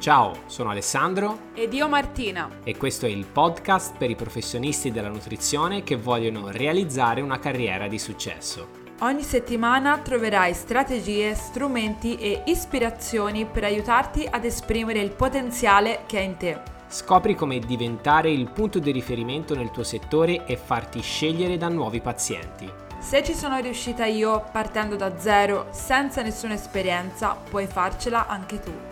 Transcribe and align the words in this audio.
Ciao, 0.00 0.44
sono 0.46 0.70
Alessandro 0.70 1.50
ed 1.52 1.74
io 1.74 1.86
Martina 1.86 2.48
e 2.64 2.74
questo 2.74 3.04
è 3.04 3.10
il 3.10 3.26
podcast 3.26 3.98
per 3.98 4.08
i 4.08 4.16
professionisti 4.16 4.90
della 4.90 5.10
nutrizione 5.10 5.82
che 5.82 5.96
vogliono 5.96 6.48
realizzare 6.48 7.20
una 7.20 7.38
carriera 7.38 7.86
di 7.86 7.98
successo. 7.98 8.68
Ogni 9.00 9.22
settimana 9.22 9.98
troverai 9.98 10.54
strategie, 10.54 11.34
strumenti 11.34 12.16
e 12.16 12.44
ispirazioni 12.46 13.44
per 13.44 13.64
aiutarti 13.64 14.26
ad 14.28 14.46
esprimere 14.46 15.00
il 15.00 15.10
potenziale 15.10 16.04
che 16.06 16.16
hai 16.16 16.24
in 16.24 16.36
te. 16.38 16.58
Scopri 16.88 17.34
come 17.34 17.58
diventare 17.58 18.30
il 18.30 18.48
punto 18.50 18.78
di 18.78 18.92
riferimento 18.92 19.54
nel 19.54 19.70
tuo 19.70 19.84
settore 19.84 20.46
e 20.46 20.56
farti 20.56 21.02
scegliere 21.02 21.58
da 21.58 21.68
nuovi 21.68 22.00
pazienti. 22.00 22.72
Se 22.98 23.22
ci 23.22 23.34
sono 23.34 23.58
riuscita 23.58 24.06
io 24.06 24.46
partendo 24.50 24.96
da 24.96 25.18
zero, 25.18 25.66
senza 25.72 26.22
nessuna 26.22 26.54
esperienza, 26.54 27.36
puoi 27.50 27.66
farcela 27.66 28.26
anche 28.26 28.60
tu. 28.60 28.89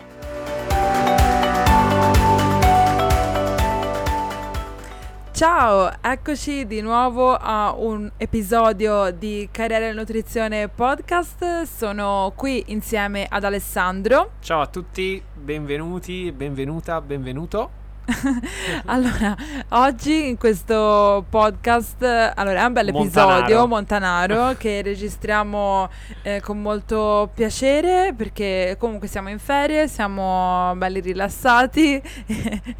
Ciao, 5.38 5.88
eccoci 6.00 6.66
di 6.66 6.80
nuovo 6.80 7.32
a 7.32 7.72
un 7.72 8.10
episodio 8.16 9.12
di 9.12 9.48
Carriera 9.52 9.86
e 9.86 9.92
Nutrizione 9.92 10.66
Podcast. 10.66 11.62
Sono 11.62 12.32
qui 12.34 12.64
insieme 12.72 13.24
ad 13.30 13.44
Alessandro. 13.44 14.32
Ciao 14.40 14.62
a 14.62 14.66
tutti, 14.66 15.22
benvenuti, 15.32 16.32
benvenuta, 16.32 17.00
benvenuto. 17.00 17.77
allora, 18.86 19.36
oggi 19.70 20.28
in 20.28 20.38
questo 20.38 21.24
podcast, 21.28 22.02
allora 22.02 22.62
è 22.62 22.64
un 22.64 22.72
bel 22.72 22.88
episodio 22.88 23.66
montanaro 23.66 24.54
che 24.58 24.80
registriamo 24.82 25.90
eh, 26.22 26.40
con 26.40 26.60
molto 26.60 27.30
piacere 27.34 28.14
perché 28.16 28.76
comunque 28.78 29.08
siamo 29.08 29.28
in 29.28 29.38
ferie, 29.38 29.88
siamo 29.88 30.74
belli 30.76 31.00
rilassati 31.00 32.00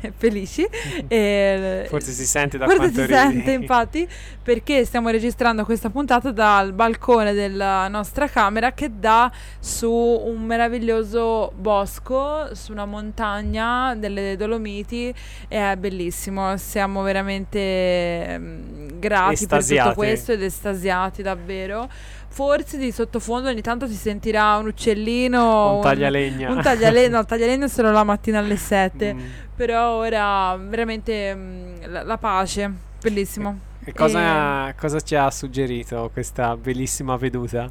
e 0.00 0.12
felici. 0.16 0.66
E, 1.08 1.86
forse 1.88 2.12
si 2.12 2.24
sente 2.24 2.56
da 2.56 2.66
forse 2.66 2.92
si 2.92 3.00
ridi. 3.02 3.12
sente 3.12 3.50
infatti 3.52 4.08
perché 4.42 4.84
stiamo 4.86 5.10
registrando 5.10 5.64
questa 5.64 5.90
puntata 5.90 6.30
dal 6.30 6.72
balcone 6.72 7.34
della 7.34 7.86
nostra 7.88 8.28
camera 8.28 8.72
che 8.72 8.98
dà 8.98 9.30
su 9.60 9.90
un 9.90 10.42
meraviglioso 10.44 11.52
bosco, 11.54 12.54
su 12.54 12.72
una 12.72 12.86
montagna 12.86 13.94
delle 13.94 14.36
Dolomiti 14.36 15.14
è 15.48 15.76
bellissimo, 15.76 16.56
siamo 16.58 17.02
veramente 17.02 18.36
um, 18.38 18.98
grati 18.98 19.32
estasiati. 19.32 19.74
per 19.74 19.82
tutto 19.82 19.94
questo 19.94 20.32
ed 20.32 20.42
estasiati 20.42 21.22
davvero. 21.22 21.88
Forse 22.30 22.76
di 22.76 22.92
sottofondo 22.92 23.48
ogni 23.48 23.62
tanto 23.62 23.86
si 23.88 23.94
sentirà 23.94 24.56
un 24.58 24.66
uccellino, 24.66 25.76
un 25.76 25.82
taglialegna. 25.82 26.50
Un, 26.50 26.56
un 26.56 26.62
taglialegna, 26.62 27.08
no, 27.08 27.20
il 27.20 27.26
taglialegna 27.26 27.68
solo 27.68 27.90
la 27.90 28.04
mattina 28.04 28.38
alle 28.38 28.56
7, 28.56 29.14
mm. 29.14 29.20
però 29.56 29.92
ora 29.92 30.54
veramente 30.56 31.32
um, 31.34 31.90
la, 31.90 32.02
la, 32.02 32.18
pace, 32.18 32.70
bellissimo. 33.00 33.58
E 33.82 33.92
cosa, 33.94 34.68
e... 34.68 34.74
cosa 34.74 35.00
ci 35.00 35.14
ha 35.14 35.30
suggerito 35.30 36.10
questa 36.12 36.56
bellissima 36.56 37.16
veduta? 37.16 37.70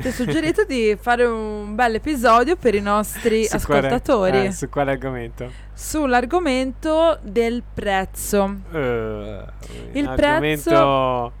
Ti 0.00 0.08
ho 0.08 0.12
suggerito 0.12 0.64
di 0.64 0.96
fare 1.00 1.24
un 1.24 1.74
bel 1.74 1.96
episodio 1.96 2.56
per 2.56 2.74
i 2.74 2.80
nostri 2.80 3.44
su 3.44 3.56
ascoltatori. 3.56 4.30
Quale, 4.30 4.46
eh, 4.46 4.52
su 4.52 4.68
quale 4.68 4.90
argomento? 4.92 5.50
Sull'argomento 5.74 7.18
del 7.22 7.62
prezzo. 7.74 8.56
Uh, 8.70 9.42
il 9.92 10.12
prezzo 10.14 11.32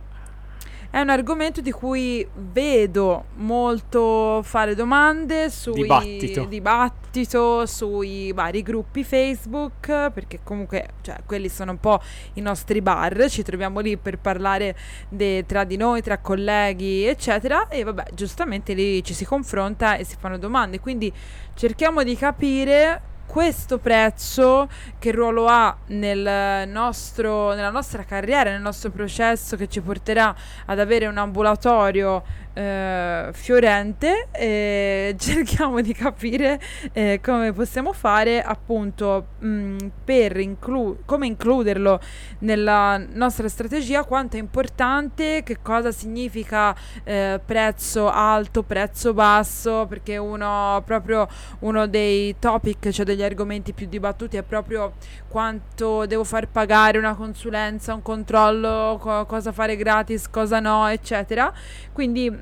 è 0.90 0.98
un 1.00 1.08
argomento 1.08 1.60
di 1.60 1.70
cui 1.70 2.26
vedo 2.34 3.26
molto 3.36 4.42
fare 4.42 4.74
domande 4.74 5.48
sui 5.48 5.82
dibattito, 5.82 6.44
dibattito 6.46 7.64
sui 7.64 8.32
vari 8.32 8.62
gruppi 8.62 9.04
Facebook, 9.04 10.10
perché 10.10 10.40
comunque 10.42 10.88
cioè, 11.02 11.18
quelli 11.24 11.48
sono 11.48 11.70
un 11.70 11.78
po' 11.78 12.00
i 12.34 12.40
nostri 12.40 12.82
bar, 12.82 13.28
ci 13.28 13.44
troviamo 13.44 13.78
lì 13.78 13.96
per 13.96 14.18
parlare 14.18 14.76
de, 15.08 15.44
tra 15.46 15.62
di 15.62 15.76
noi, 15.76 16.02
tra 16.02 16.18
colleghi, 16.18 17.04
eccetera, 17.04 17.68
e 17.68 17.84
vabbè, 17.84 18.08
giustamente 18.12 18.74
lì 18.74 19.04
ci 19.04 19.14
si 19.14 19.24
confronta 19.24 19.94
e 19.94 20.02
si 20.02 20.16
fanno 20.18 20.38
domande, 20.38 20.80
quindi 20.80 21.12
cerchiamo 21.54 22.02
di 22.02 22.16
capire 22.16 23.02
questo 23.30 23.78
prezzo 23.78 24.68
che 24.98 25.12
ruolo 25.12 25.46
ha 25.46 25.76
nel 25.86 26.68
nostro, 26.68 27.54
nella 27.54 27.70
nostra 27.70 28.02
carriera, 28.02 28.50
nel 28.50 28.60
nostro 28.60 28.90
processo 28.90 29.54
che 29.54 29.68
ci 29.68 29.80
porterà 29.80 30.34
ad 30.66 30.80
avere 30.80 31.06
un 31.06 31.16
ambulatorio 31.16 32.24
eh, 32.52 33.28
fiorente 33.32 34.28
e 34.32 35.14
cerchiamo 35.18 35.80
di 35.80 35.92
capire 35.92 36.60
eh, 36.92 37.20
come 37.22 37.52
possiamo 37.52 37.92
fare 37.92 38.42
appunto 38.42 39.26
mh, 39.38 39.48
mm, 39.48 39.78
per 40.04 40.38
inclu- 40.38 40.98
come 41.04 41.26
includerlo 41.26 42.00
nella 42.40 42.98
nostra 43.12 43.48
strategia, 43.48 44.04
quanto 44.04 44.36
è 44.36 44.40
importante, 44.40 45.42
che 45.42 45.58
cosa 45.62 45.92
significa 45.92 46.74
eh, 47.04 47.40
prezzo 47.44 48.10
alto, 48.10 48.62
prezzo 48.62 49.14
basso, 49.14 49.86
perché 49.88 50.16
uno 50.16 50.82
proprio 50.84 51.28
uno 51.60 51.86
dei 51.86 52.36
topic, 52.38 52.90
cioè 52.90 53.04
degli 53.04 53.22
argomenti 53.22 53.72
più 53.72 53.86
dibattuti 53.86 54.36
è 54.36 54.42
proprio 54.42 54.94
quanto 55.28 56.06
devo 56.06 56.24
far 56.24 56.48
pagare 56.48 56.98
una 56.98 57.14
consulenza, 57.14 57.94
un 57.94 58.02
controllo, 58.02 58.98
co- 59.00 59.26
cosa 59.26 59.52
fare 59.52 59.76
gratis, 59.76 60.28
cosa 60.28 60.60
no, 60.60 60.88
eccetera. 60.88 61.52
Quindi 61.92 62.39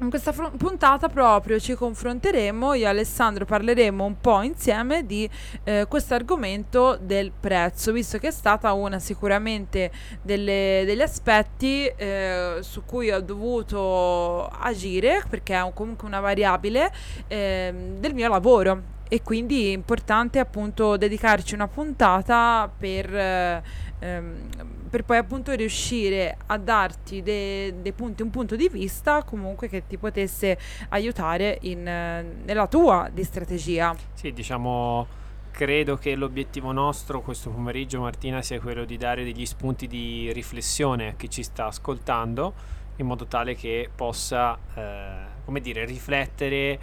in 0.00 0.08
questa 0.08 0.32
fr- 0.32 0.56
puntata 0.56 1.08
proprio 1.08 1.58
ci 1.58 1.74
confronteremo, 1.74 2.74
io 2.74 2.84
e 2.84 2.88
Alessandro 2.88 3.44
parleremo 3.44 4.04
un 4.04 4.18
po' 4.18 4.40
insieme 4.42 5.04
di 5.04 5.28
eh, 5.64 5.86
questo 5.88 6.14
argomento 6.14 6.98
del 7.00 7.32
prezzo, 7.38 7.92
visto 7.92 8.18
che 8.18 8.28
è 8.28 8.30
stata 8.30 8.72
una 8.72 8.98
sicuramente 8.98 9.90
delle, 10.22 10.84
degli 10.86 11.02
aspetti 11.02 11.86
eh, 11.86 12.58
su 12.60 12.84
cui 12.84 13.10
ho 13.10 13.20
dovuto 13.20 14.46
agire, 14.46 15.22
perché 15.28 15.54
è 15.54 15.62
un, 15.62 15.74
comunque 15.74 16.06
una 16.06 16.20
variabile 16.20 16.90
eh, 17.28 17.72
del 17.98 18.14
mio 18.14 18.28
lavoro 18.28 18.98
e 19.12 19.22
quindi 19.24 19.70
è 19.70 19.72
importante 19.72 20.38
appunto 20.38 20.96
dedicarci 20.96 21.54
una 21.54 21.66
puntata 21.66 22.72
per, 22.78 23.12
ehm, 23.12 24.48
per 24.88 25.04
poi 25.04 25.16
appunto 25.16 25.52
riuscire 25.52 26.36
a 26.46 26.56
darti 26.56 27.20
dei 27.20 27.82
de 27.82 27.92
punti, 27.92 28.22
un 28.22 28.30
punto 28.30 28.54
di 28.54 28.68
vista 28.68 29.24
comunque 29.24 29.68
che 29.68 29.82
ti 29.88 29.98
potesse 29.98 30.56
aiutare 30.90 31.58
in, 31.62 31.82
nella 31.82 32.68
tua 32.68 33.10
di 33.12 33.24
strategia. 33.24 33.96
Sì, 34.14 34.32
diciamo 34.32 35.18
credo 35.50 35.96
che 35.96 36.14
l'obiettivo 36.14 36.70
nostro 36.70 37.20
questo 37.20 37.50
pomeriggio 37.50 38.00
Martina 38.00 38.40
sia 38.42 38.60
quello 38.60 38.84
di 38.84 38.96
dare 38.96 39.24
degli 39.24 39.44
spunti 39.44 39.88
di 39.88 40.32
riflessione 40.32 41.08
a 41.08 41.12
chi 41.14 41.28
ci 41.28 41.42
sta 41.42 41.66
ascoltando 41.66 42.78
in 42.96 43.06
modo 43.06 43.26
tale 43.26 43.56
che 43.56 43.90
possa 43.92 44.56
eh, 44.74 45.42
come 45.44 45.60
dire 45.60 45.84
riflettere 45.84 46.78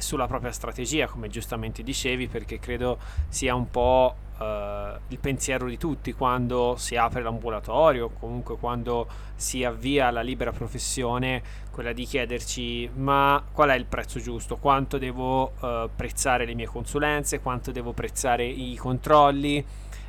sulla 0.00 0.26
propria 0.26 0.52
strategia, 0.52 1.06
come 1.06 1.28
giustamente 1.28 1.82
dicevi, 1.82 2.28
perché 2.28 2.58
credo 2.58 2.98
sia 3.28 3.54
un 3.54 3.70
po' 3.70 4.14
eh, 4.38 4.98
il 5.08 5.18
pensiero 5.18 5.68
di 5.68 5.78
tutti 5.78 6.12
quando 6.12 6.74
si 6.76 6.96
apre 6.96 7.22
l'ambulatorio, 7.22 8.10
comunque 8.10 8.56
quando 8.56 9.06
si 9.34 9.64
avvia 9.64 10.10
la 10.10 10.22
libera 10.22 10.52
professione, 10.52 11.42
quella 11.70 11.92
di 11.92 12.04
chiederci 12.04 12.90
ma 12.94 13.42
qual 13.52 13.70
è 13.70 13.74
il 13.74 13.86
prezzo 13.86 14.20
giusto, 14.20 14.56
quanto 14.56 14.98
devo 14.98 15.52
eh, 15.60 15.88
prezzare 15.94 16.44
le 16.44 16.54
mie 16.54 16.66
consulenze, 16.66 17.40
quanto 17.40 17.70
devo 17.70 17.92
prezzare 17.92 18.44
i 18.44 18.76
controlli, 18.76 19.64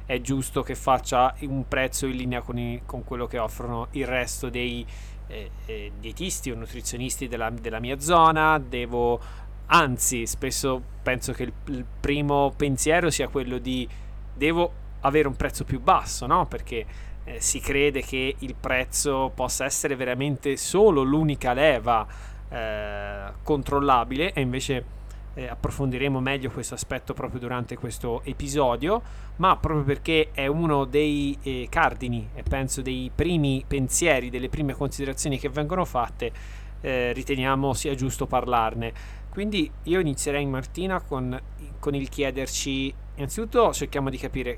è 0.06 0.22
giusto 0.22 0.62
che 0.62 0.75
faccia 0.75 1.34
un 1.41 1.67
prezzo 1.67 2.06
in 2.06 2.16
linea 2.16 2.41
con, 2.41 2.57
i, 2.59 2.81
con 2.85 3.03
quello 3.03 3.25
che 3.25 3.40
offrono 3.40 3.88
il 3.91 4.06
resto 4.06 4.50
dei 4.50 4.85
eh, 5.28 5.50
eh, 5.66 5.91
dietisti 6.00 6.52
o 6.52 6.56
nutrizionisti 6.56 7.28
della, 7.28 7.50
della 7.50 7.79
mia 7.79 8.00
zona, 8.00 8.59
devo 8.59 9.20
Anzi, 9.67 10.26
spesso 10.28 10.82
penso 11.02 11.34
che 11.34 11.44
il, 11.44 11.53
il 11.66 11.85
primo 12.00 12.53
pensiero 12.56 13.09
sia 13.09 13.28
quello 13.28 13.58
di 13.58 13.88
devo 14.34 14.84
avere 15.02 15.28
un 15.28 15.35
prezzo 15.35 15.64
più 15.64 15.79
basso, 15.79 16.26
no? 16.26 16.46
Perché 16.46 16.85
eh, 17.23 17.40
si 17.40 17.59
crede 17.59 18.02
che 18.02 18.35
il 18.40 18.56
prezzo 18.56 19.32
possa 19.34 19.66
essere 19.66 19.96
veramente 19.96 20.58
solo 20.58 21.03
l'unica 21.03 21.53
leva 21.53 22.06
eh, 22.50 23.32
controllabile 23.44 24.34
e 24.34 24.41
invece 24.41 24.85
eh, 25.35 25.47
approfondiremo 25.47 26.20
meglio 26.20 26.50
questo 26.50 26.73
aspetto 26.76 27.14
proprio 27.14 27.40
durante 27.40 27.78
questo 27.78 28.22
episodio, 28.23 29.02
ma 29.38 29.58
proprio 29.58 29.84
perché 29.84 30.29
è 30.32 30.47
uno 30.47 30.85
dei 30.85 31.38
eh, 31.44 31.67
cardini 31.70 32.29
e 32.34 32.44
penso 32.44 32.82
dei 32.82 33.12
primi 33.14 33.64
pensieri, 33.67 34.29
delle 34.29 34.50
prime 34.50 34.73
considerazioni 34.73 35.38
che 35.38 35.50
vengono 35.50 35.85
fatte, 35.85 36.32
eh, 36.82 37.12
riteniamo 37.14 37.73
sia 37.73 37.96
giusto 37.96 38.26
parlarne. 38.26 39.23
Quindi 39.35 39.70
io 39.84 39.99
inizierei 39.99 40.46
Martina 40.46 41.02
con, 41.02 41.37
con 41.79 41.93
il 41.93 42.08
chiederci, 42.08 42.93
innanzitutto 43.16 43.73
cerchiamo 43.73 44.09
di 44.09 44.17
capire 44.17 44.58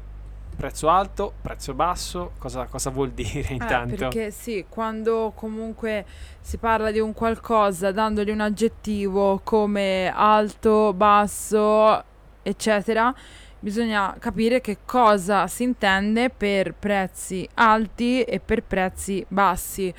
prezzo 0.55 0.87
alto, 0.87 1.33
prezzo 1.41 1.73
basso, 1.73 2.33
cosa, 2.37 2.65
cosa 2.65 2.91
vuol 2.91 3.09
dire 3.09 3.47
intanto? 3.53 3.95
Eh, 3.95 3.97
perché 3.97 4.29
sì, 4.29 4.65
quando 4.69 5.33
comunque 5.33 6.05
si 6.41 6.57
parla 6.57 6.91
di 6.91 6.99
un 6.99 7.13
qualcosa 7.13 7.91
dandogli 7.91 8.29
un 8.29 8.39
aggettivo 8.39 9.41
come 9.43 10.13
alto, 10.13 10.93
basso, 10.93 12.03
eccetera, 12.43 13.11
bisogna 13.59 14.15
capire 14.19 14.61
che 14.61 14.77
cosa 14.85 15.47
si 15.47 15.63
intende 15.63 16.29
per 16.29 16.75
prezzi 16.75 17.49
alti 17.55 18.21
e 18.21 18.39
per 18.39 18.61
prezzi 18.61 19.25
bassi. 19.27 19.91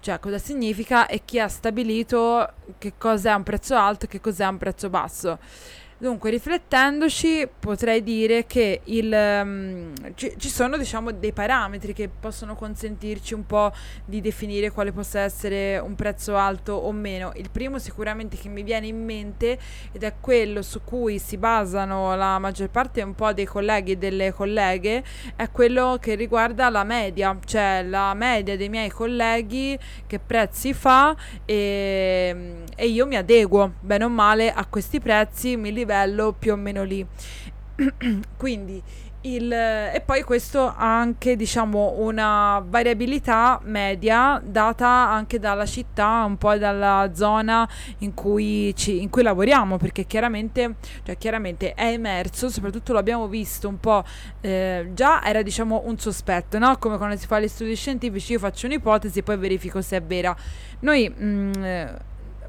Cioè, 0.00 0.20
cosa 0.20 0.38
significa 0.38 1.06
e 1.06 1.22
chi 1.24 1.40
ha 1.40 1.48
stabilito 1.48 2.52
che 2.78 2.92
cos'è 2.96 3.32
un 3.34 3.42
prezzo 3.42 3.74
alto 3.74 4.04
e 4.04 4.08
che 4.08 4.20
cos'è 4.20 4.46
un 4.46 4.56
prezzo 4.58 4.88
basso. 4.88 5.38
Dunque, 6.00 6.30
riflettendoci, 6.30 7.48
potrei 7.58 8.04
dire 8.04 8.46
che 8.46 8.82
il, 8.84 9.12
um, 9.12 9.92
ci, 10.14 10.32
ci, 10.38 10.48
sono 10.48 10.76
diciamo, 10.76 11.10
dei 11.10 11.32
parametri 11.32 11.92
che 11.92 12.08
possono 12.08 12.54
consentirci 12.54 13.34
un 13.34 13.44
po' 13.44 13.72
di 14.04 14.20
definire 14.20 14.70
quale 14.70 14.92
possa 14.92 15.18
essere 15.18 15.76
un 15.78 15.96
prezzo 15.96 16.36
alto 16.36 16.74
o 16.74 16.92
meno. 16.92 17.32
Il 17.34 17.50
primo 17.50 17.80
sicuramente 17.80 18.36
che 18.36 18.48
mi 18.48 18.62
viene 18.62 18.86
in 18.86 19.04
mente 19.04 19.58
ed 19.90 20.04
è 20.04 20.14
quello 20.20 20.62
su 20.62 20.82
cui 20.84 21.18
si 21.18 21.36
basano 21.36 22.14
la 22.14 22.38
maggior 22.38 22.70
parte 22.70 23.02
un 23.02 23.16
po' 23.16 23.32
dei 23.32 23.46
colleghi 23.46 23.90
e 23.90 23.96
delle 23.96 24.32
colleghe, 24.32 25.02
è 25.34 25.50
quello 25.50 25.98
che 26.00 26.14
riguarda 26.14 26.68
la 26.68 26.84
media, 26.84 27.36
cioè 27.44 27.82
la 27.82 28.14
media 28.14 28.56
dei 28.56 28.68
miei 28.68 28.90
colleghi 28.90 29.76
che 30.06 30.20
prezzi 30.20 30.72
fa 30.74 31.16
e, 31.44 32.62
e 32.76 32.86
io 32.86 33.04
mi 33.04 33.16
adeguo 33.16 33.72
bene 33.80 34.04
o 34.04 34.08
male 34.08 34.52
a 34.52 34.64
questi 34.64 35.00
prezzi, 35.00 35.56
mi 35.56 35.72
li 35.72 35.86
livello 35.88 36.34
più 36.38 36.52
o 36.52 36.56
meno 36.56 36.84
lì. 36.84 37.06
Quindi 38.36 38.82
il, 39.22 39.52
e 39.52 40.00
poi 40.04 40.22
questo 40.22 40.66
ha 40.68 41.00
anche 41.00 41.34
diciamo 41.34 41.96
una 41.98 42.64
variabilità 42.64 43.58
media 43.64 44.40
data 44.44 44.86
anche 44.86 45.40
dalla 45.40 45.66
città, 45.66 46.22
un 46.24 46.36
po' 46.38 46.56
dalla 46.56 47.10
zona 47.14 47.68
in 47.98 48.14
cui, 48.14 48.72
ci, 48.76 49.02
in 49.02 49.10
cui 49.10 49.22
lavoriamo, 49.22 49.76
perché 49.76 50.04
chiaramente, 50.06 50.76
cioè 51.02 51.16
chiaramente 51.18 51.74
è 51.74 51.86
emerso, 51.86 52.48
soprattutto 52.48 52.92
l'abbiamo 52.92 53.26
visto 53.26 53.68
un 53.68 53.80
po', 53.80 54.04
eh, 54.40 54.90
già 54.94 55.24
era 55.24 55.42
diciamo 55.42 55.82
un 55.86 55.98
sospetto, 55.98 56.58
no? 56.58 56.76
come 56.78 56.96
quando 56.96 57.16
si 57.16 57.26
fa 57.26 57.40
gli 57.40 57.48
studi 57.48 57.74
scientifici, 57.74 58.32
io 58.32 58.38
faccio 58.38 58.66
un'ipotesi 58.66 59.18
e 59.18 59.22
poi 59.24 59.36
verifico 59.36 59.82
se 59.82 59.96
è 59.96 60.02
vera. 60.02 60.34
Noi 60.80 61.08
mh, 61.08 61.24
mm, 61.26 61.52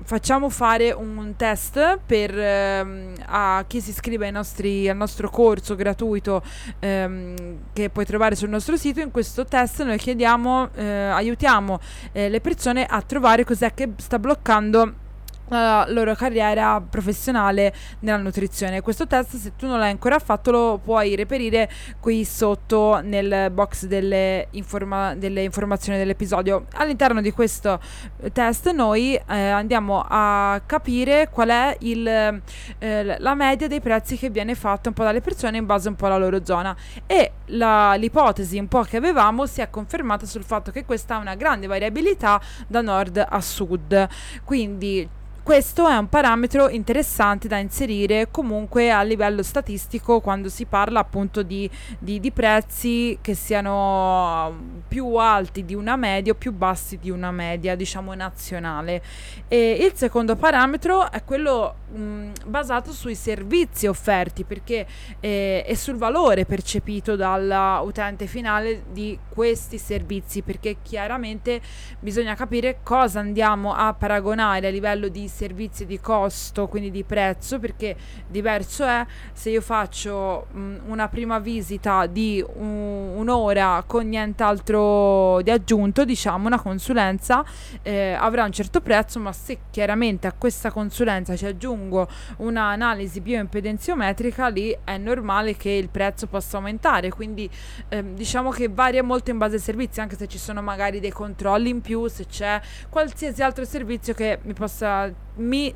facciamo 0.03 0.49
fare 0.49 0.91
un 0.91 1.33
test 1.35 1.99
per 2.05 2.37
ehm, 2.37 3.13
a 3.25 3.63
chi 3.67 3.81
si 3.81 3.91
iscrive 3.91 4.31
nostri, 4.31 4.89
al 4.89 4.97
nostro 4.97 5.29
corso 5.29 5.75
gratuito 5.75 6.41
ehm, 6.79 7.57
che 7.73 7.89
puoi 7.89 8.05
trovare 8.05 8.35
sul 8.35 8.49
nostro 8.49 8.77
sito. 8.77 8.99
In 8.99 9.11
questo 9.11 9.45
test 9.45 9.83
noi 9.83 9.97
chiediamo, 9.97 10.69
eh, 10.75 10.85
aiutiamo 10.85 11.79
eh, 12.11 12.29
le 12.29 12.41
persone 12.41 12.85
a 12.85 13.01
trovare 13.01 13.43
cos'è 13.43 13.73
che 13.73 13.91
sta 13.97 14.19
bloccando 14.19 15.07
la 15.49 15.85
loro 15.89 16.15
carriera 16.15 16.81
professionale 16.81 17.73
nella 17.99 18.17
nutrizione. 18.17 18.81
Questo 18.81 19.07
test, 19.07 19.35
se 19.37 19.55
tu 19.55 19.67
non 19.67 19.79
l'hai 19.79 19.91
ancora 19.91 20.19
fatto, 20.19 20.51
lo 20.51 20.79
puoi 20.83 21.15
reperire 21.15 21.69
qui 21.99 22.23
sotto 22.25 22.99
nel 23.01 23.49
box 23.51 23.85
delle, 23.85 24.47
informa- 24.51 25.15
delle 25.15 25.43
informazioni 25.43 25.97
dell'episodio. 25.97 26.65
All'interno 26.73 27.21
di 27.21 27.31
questo 27.31 27.79
eh, 28.21 28.31
test 28.31 28.71
noi 28.71 29.15
eh, 29.15 29.49
andiamo 29.49 30.03
a 30.07 30.61
capire 30.65 31.29
qual 31.29 31.49
è 31.49 31.75
il, 31.79 32.07
eh, 32.07 33.19
la 33.19 33.35
media 33.35 33.67
dei 33.67 33.81
prezzi 33.81 34.17
che 34.17 34.29
viene 34.29 34.55
fatta 34.55 34.89
un 34.89 34.95
po' 34.95 35.03
dalle 35.03 35.21
persone 35.21 35.57
in 35.57 35.65
base 35.65 35.89
un 35.89 35.95
po' 35.95 36.05
alla 36.05 36.17
loro 36.17 36.45
zona 36.45 36.75
e 37.05 37.31
la, 37.47 37.95
l'ipotesi 37.95 38.59
un 38.59 38.67
po' 38.67 38.81
che 38.81 38.97
avevamo 38.97 39.45
si 39.45 39.61
è 39.61 39.69
confermata 39.69 40.25
sul 40.25 40.43
fatto 40.43 40.71
che 40.71 40.85
questa 40.85 41.15
ha 41.15 41.17
una 41.17 41.35
grande 41.35 41.67
variabilità 41.67 42.39
da 42.67 42.81
nord 42.81 43.25
a 43.27 43.41
sud. 43.41 44.07
Quindi 44.43 45.17
questo 45.49 45.87
è 45.87 45.97
un 45.97 46.07
parametro 46.07 46.69
interessante 46.69 47.47
da 47.47 47.57
inserire 47.57 48.27
comunque 48.29 48.91
a 48.91 49.01
livello 49.01 49.41
statistico 49.41 50.19
quando 50.19 50.47
si 50.47 50.65
parla 50.65 50.99
appunto 50.99 51.41
di, 51.41 51.67
di, 51.97 52.19
di 52.19 52.29
prezzi 52.29 53.17
che 53.19 53.33
siano 53.33 54.83
più 54.87 55.15
alti 55.15 55.65
di 55.65 55.73
una 55.73 55.95
media 55.95 56.33
o 56.33 56.35
più 56.35 56.53
bassi 56.53 56.99
di 56.99 57.09
una 57.09 57.31
media, 57.31 57.73
diciamo 57.73 58.13
nazionale. 58.13 59.01
E 59.47 59.79
il 59.81 59.93
secondo 59.95 60.35
parametro 60.35 61.09
è 61.09 61.23
quello 61.23 61.77
mh, 61.93 62.31
basato 62.45 62.91
sui 62.91 63.15
servizi 63.15 63.87
offerti 63.87 64.43
perché 64.43 64.85
eh, 65.19 65.63
e 65.65 65.75
sul 65.75 65.95
valore 65.95 66.45
percepito 66.45 67.15
dall'utente 67.15 68.27
finale 68.27 68.83
di 68.91 69.17
questi 69.27 69.79
servizi 69.79 70.43
perché 70.43 70.77
chiaramente 70.83 71.59
bisogna 71.99 72.35
capire 72.35 72.81
cosa 72.83 73.19
andiamo 73.19 73.73
a 73.73 73.95
paragonare 73.95 74.67
a 74.67 74.69
livello 74.69 75.07
di 75.07 75.21
servizi 75.21 75.37
di 75.47 75.99
costo, 75.99 76.67
quindi 76.67 76.91
di 76.91 77.03
prezzo, 77.03 77.59
perché 77.59 77.95
diverso 78.27 78.85
è 78.85 79.05
se 79.33 79.49
io 79.49 79.61
faccio 79.61 80.47
mh, 80.51 80.75
una 80.87 81.07
prima 81.07 81.39
visita 81.39 82.05
di 82.05 82.43
un, 82.55 83.13
un'ora 83.15 83.83
con 83.85 84.07
nient'altro 84.07 85.41
di 85.41 85.51
aggiunto, 85.51 86.05
diciamo 86.05 86.47
una 86.47 86.59
consulenza 86.59 87.43
eh, 87.81 88.13
avrà 88.13 88.43
un 88.43 88.51
certo 88.51 88.81
prezzo, 88.81 89.19
ma 89.19 89.31
se 89.31 89.59
chiaramente 89.71 90.27
a 90.27 90.33
questa 90.33 90.71
consulenza 90.71 91.35
ci 91.35 91.45
aggiungo 91.45 92.07
un'analisi 92.37 93.21
bioimpedenziometrica, 93.21 94.47
lì 94.49 94.77
è 94.83 94.97
normale 94.97 95.55
che 95.55 95.69
il 95.69 95.89
prezzo 95.89 96.27
possa 96.27 96.57
aumentare, 96.57 97.09
quindi 97.09 97.49
eh, 97.89 98.13
diciamo 98.13 98.49
che 98.49 98.67
varia 98.67 99.03
molto 99.03 99.31
in 99.31 99.37
base 99.37 99.55
ai 99.55 99.61
servizi, 99.61 100.01
anche 100.01 100.17
se 100.17 100.27
ci 100.27 100.37
sono 100.37 100.61
magari 100.61 100.99
dei 100.99 101.11
controlli 101.11 101.69
in 101.69 101.81
più, 101.81 102.07
se 102.07 102.25
c'è 102.25 102.59
qualsiasi 102.89 103.41
altro 103.41 103.65
servizio 103.65 104.13
che 104.13 104.39
mi 104.43 104.53
possa 104.53 105.27
mi, 105.39 105.73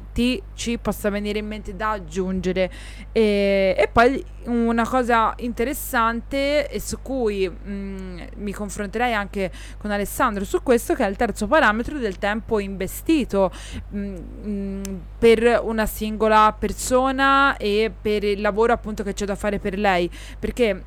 ci 0.54 0.78
possa 0.78 1.10
venire 1.10 1.40
in 1.40 1.48
mente 1.48 1.76
da 1.76 1.92
aggiungere. 1.92 2.72
E, 3.12 3.76
e 3.78 3.90
poi 3.92 4.24
una 4.46 4.88
cosa 4.88 5.34
interessante 5.38 6.70
e 6.70 6.80
su 6.80 7.00
cui 7.02 7.48
mh, 7.48 7.72
mm, 7.72 8.20
mi 8.38 8.52
confronterei 8.52 9.14
anche 9.14 9.52
con 9.78 9.92
Alessandro 9.92 10.44
su 10.46 10.62
questo, 10.64 10.94
che 10.94 11.06
è 11.06 11.10
il 11.10 11.16
terzo 11.16 11.48
parametro 11.48 11.98
del 11.98 12.18
tempo 12.18 12.60
investito 12.60 13.52
mh, 13.90 13.98
mm, 13.98 14.14
mh, 14.14 14.50
mm, 14.50 14.82
per 15.18 15.62
una 15.64 15.86
singola 15.86 16.56
persona 16.58 17.58
e 17.58 17.92
per 18.02 18.24
il 18.24 18.42
lavoro 18.42 18.74
appunto 18.74 19.04
che 19.04 19.14
c'è 19.14 19.26
da 19.26 19.36
fare 19.36 19.60
per 19.60 19.78
lei, 19.78 20.10
perché 20.38 20.84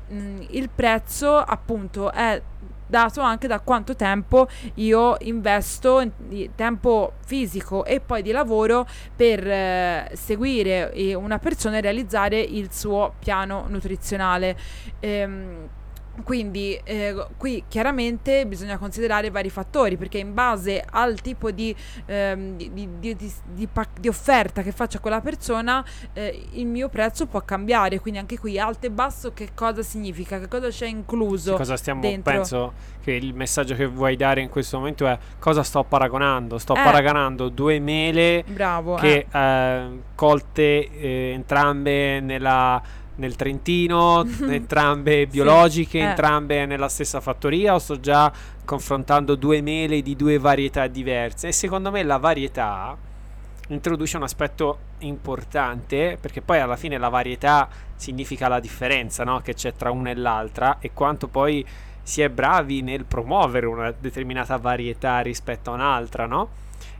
il 0.49 0.69
prezzo 0.73 1.37
appunto 1.37 2.11
è 2.11 2.41
dato 2.87 3.21
anche 3.21 3.47
da 3.47 3.59
quanto 3.59 3.95
tempo 3.95 4.47
io 4.75 5.15
investo 5.21 6.09
di 6.17 6.49
tempo 6.55 7.13
fisico 7.25 7.85
e 7.85 7.99
poi 7.99 8.21
di 8.21 8.31
lavoro 8.31 8.87
per 9.15 9.47
eh, 9.47 10.11
seguire 10.13 10.91
eh, 10.93 11.13
una 11.13 11.37
persona 11.37 11.77
e 11.77 11.81
realizzare 11.81 12.39
il 12.39 12.71
suo 12.71 13.13
piano 13.19 13.65
nutrizionale. 13.67 14.57
Ehm, 14.99 15.69
quindi 16.23 16.79
eh, 16.83 17.27
qui 17.37 17.63
chiaramente 17.67 18.45
bisogna 18.45 18.77
considerare 18.77 19.29
vari 19.29 19.49
fattori 19.49 19.97
perché 19.97 20.17
in 20.17 20.33
base 20.33 20.83
al 20.89 21.21
tipo 21.21 21.51
di, 21.51 21.75
ehm, 22.05 22.55
di, 22.55 22.89
di, 22.99 23.33
di 23.99 24.07
offerta 24.07 24.61
che 24.61 24.71
faccia 24.71 24.99
quella 24.99 25.21
persona 25.21 25.85
eh, 26.13 26.47
il 26.53 26.65
mio 26.65 26.89
prezzo 26.89 27.27
può 27.27 27.41
cambiare 27.41 27.99
quindi 27.99 28.19
anche 28.19 28.37
qui 28.39 28.59
alto 28.59 28.87
e 28.87 28.91
basso 28.91 29.33
che 29.33 29.49
cosa 29.53 29.81
significa 29.81 30.39
che 30.39 30.47
cosa 30.47 30.69
c'è 30.69 30.87
incluso 30.87 31.51
che 31.51 31.57
cosa 31.57 31.77
stiamo 31.77 32.01
dentro. 32.01 32.33
penso 32.33 32.73
che 33.01 33.11
il 33.11 33.33
messaggio 33.33 33.75
che 33.75 33.85
vuoi 33.85 34.15
dare 34.15 34.41
in 34.41 34.49
questo 34.49 34.77
momento 34.77 35.07
è 35.07 35.17
cosa 35.39 35.63
sto 35.63 35.83
paragonando 35.83 36.57
sto 36.57 36.75
eh. 36.75 36.83
paragonando 36.83 37.49
due 37.49 37.79
mele 37.79 38.43
Bravo, 38.47 38.95
che 38.95 39.25
eh. 39.31 39.37
eh 39.39 40.05
colte 40.15 40.89
eh, 40.89 41.31
entrambe 41.33 42.19
nella 42.19 42.81
nel 43.17 43.35
Trentino, 43.35 44.25
entrambe 44.49 45.27
biologiche, 45.27 45.89
sì, 45.89 45.97
eh. 45.97 46.09
entrambe 46.09 46.65
nella 46.65 46.89
stessa 46.89 47.21
fattoria 47.21 47.75
o 47.75 47.79
sto 47.79 47.99
già 47.99 48.31
confrontando 48.65 49.35
due 49.35 49.61
mele 49.61 50.01
di 50.01 50.15
due 50.15 50.39
varietà 50.39 50.87
diverse? 50.87 51.49
E 51.49 51.51
secondo 51.51 51.91
me 51.91 52.03
la 52.03 52.17
varietà 52.17 52.97
introduce 53.69 54.17
un 54.17 54.23
aspetto 54.23 54.79
importante 54.99 56.17
perché 56.19 56.41
poi 56.41 56.59
alla 56.59 56.77
fine 56.77 56.97
la 56.97 57.09
varietà 57.09 57.67
significa 57.95 58.47
la 58.47 58.59
differenza 58.59 59.23
no? 59.23 59.41
che 59.41 59.53
c'è 59.53 59.73
tra 59.73 59.91
una 59.91 60.09
e 60.09 60.15
l'altra 60.15 60.77
e 60.79 60.91
quanto 60.93 61.27
poi 61.27 61.65
si 62.01 62.21
è 62.21 62.29
bravi 62.29 62.81
nel 62.81 63.03
promuovere 63.03 63.65
una 63.65 63.91
determinata 63.91 64.55
varietà 64.55 65.19
rispetto 65.19 65.71
a 65.71 65.73
un'altra, 65.73 66.25
no? 66.25 66.49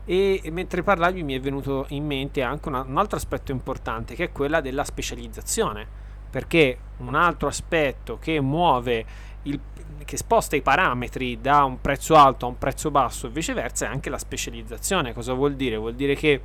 E, 0.04 0.42
mentre 0.52 0.84
parlavi 0.84 1.24
mi 1.24 1.34
è 1.34 1.40
venuto 1.40 1.86
in 1.90 2.06
mente 2.06 2.42
anche 2.42 2.68
una, 2.68 2.82
un 2.82 2.98
altro 2.98 3.16
aspetto 3.16 3.54
importante 3.54 4.16
che 4.16 4.26
è 4.26 4.32
quella 4.34 4.60
della 4.60 4.84
specializzazione 4.84 6.07
perché 6.30 6.78
un 6.98 7.16
altro 7.16 7.48
aspetto 7.48 8.18
che 8.18 8.40
muove 8.42 9.06
il, 9.44 9.60
che 10.04 10.18
sposta 10.18 10.56
i 10.56 10.62
parametri 10.62 11.40
da 11.42 11.64
un 11.64 11.80
prezzo 11.82 12.16
alto 12.16 12.46
a 12.46 12.50
un 12.50 12.58
prezzo 12.58 12.92
basso 12.92 13.28
e 13.28 13.30
viceversa 13.30 13.86
è 13.86 13.90
anche 13.90 14.10
la 14.10 14.18
specializzazione. 14.18 15.14
Cosa 15.14 15.34
vuol 15.34 15.56
dire? 15.56 15.78
Vuol 15.78 15.96
dire 15.96 16.16
che 16.16 16.42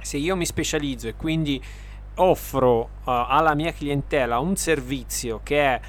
se 0.00 0.16
io 0.16 0.36
mi 0.36 0.46
specializzo 0.46 1.08
e 1.08 1.14
quindi 1.14 1.62
offro 2.16 2.80
uh, 2.80 2.88
alla 3.04 3.54
mia 3.54 3.72
clientela 3.72 4.38
un 4.38 4.56
servizio 4.56 5.40
che 5.42 5.60
è 5.60 5.80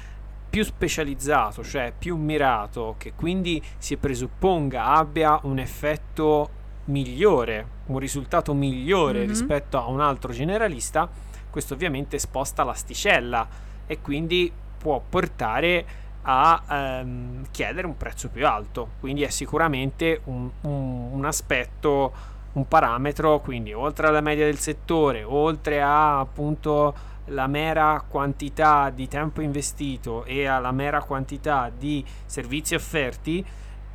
più 0.48 0.62
specializzato, 0.62 1.64
cioè 1.64 1.92
più 1.96 2.16
mirato, 2.16 2.94
che 2.96 3.12
quindi 3.14 3.60
si 3.76 3.96
presupponga 3.96 4.84
abbia 4.84 5.40
un 5.42 5.58
effetto 5.58 6.62
migliore, 6.84 7.66
un 7.86 7.98
risultato 7.98 8.54
migliore 8.54 9.20
mm-hmm. 9.20 9.28
rispetto 9.28 9.78
a 9.78 9.88
un 9.88 10.00
altro 10.00 10.32
generalista, 10.32 11.10
questo 11.54 11.74
ovviamente 11.74 12.18
sposta 12.18 12.64
l'asticella 12.64 13.46
e 13.86 14.00
quindi 14.00 14.50
può 14.76 15.00
portare 15.08 15.86
a 16.22 16.60
ehm, 16.68 17.46
chiedere 17.52 17.86
un 17.86 17.96
prezzo 17.96 18.28
più 18.28 18.44
alto. 18.44 18.94
Quindi 18.98 19.22
è 19.22 19.28
sicuramente 19.28 20.22
un, 20.24 20.50
un, 20.62 21.10
un 21.12 21.24
aspetto, 21.24 22.12
un 22.54 22.66
parametro, 22.66 23.38
quindi 23.38 23.72
oltre 23.72 24.08
alla 24.08 24.20
media 24.20 24.46
del 24.46 24.58
settore, 24.58 25.22
oltre 25.22 25.80
a 25.80 26.18
appunto 26.18 27.12
la 27.26 27.46
mera 27.46 28.04
quantità 28.08 28.90
di 28.90 29.06
tempo 29.06 29.40
investito 29.40 30.24
e 30.24 30.46
alla 30.46 30.72
mera 30.72 31.02
quantità 31.02 31.70
di 31.70 32.04
servizi 32.26 32.74
offerti 32.74 33.46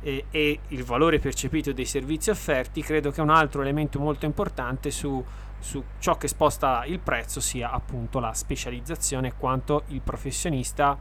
e, 0.02 0.24
e, 0.30 0.60
il 0.68 0.84
valore 0.84 1.18
percepito 1.18 1.72
dei 1.72 1.84
servizi 1.84 2.30
offerti, 2.30 2.82
credo 2.82 3.10
che 3.10 3.20
un 3.20 3.30
altro 3.30 3.62
elemento 3.62 3.98
molto 3.98 4.26
importante 4.26 4.90
su, 4.90 5.22
su 5.58 5.82
ciò 5.98 6.16
che 6.16 6.28
sposta 6.28 6.84
il 6.86 6.98
prezzo 6.98 7.40
sia 7.40 7.70
appunto 7.70 8.18
la 8.18 8.32
specializzazione, 8.32 9.34
quanto 9.36 9.84
il 9.88 10.00
professionista 10.00 10.96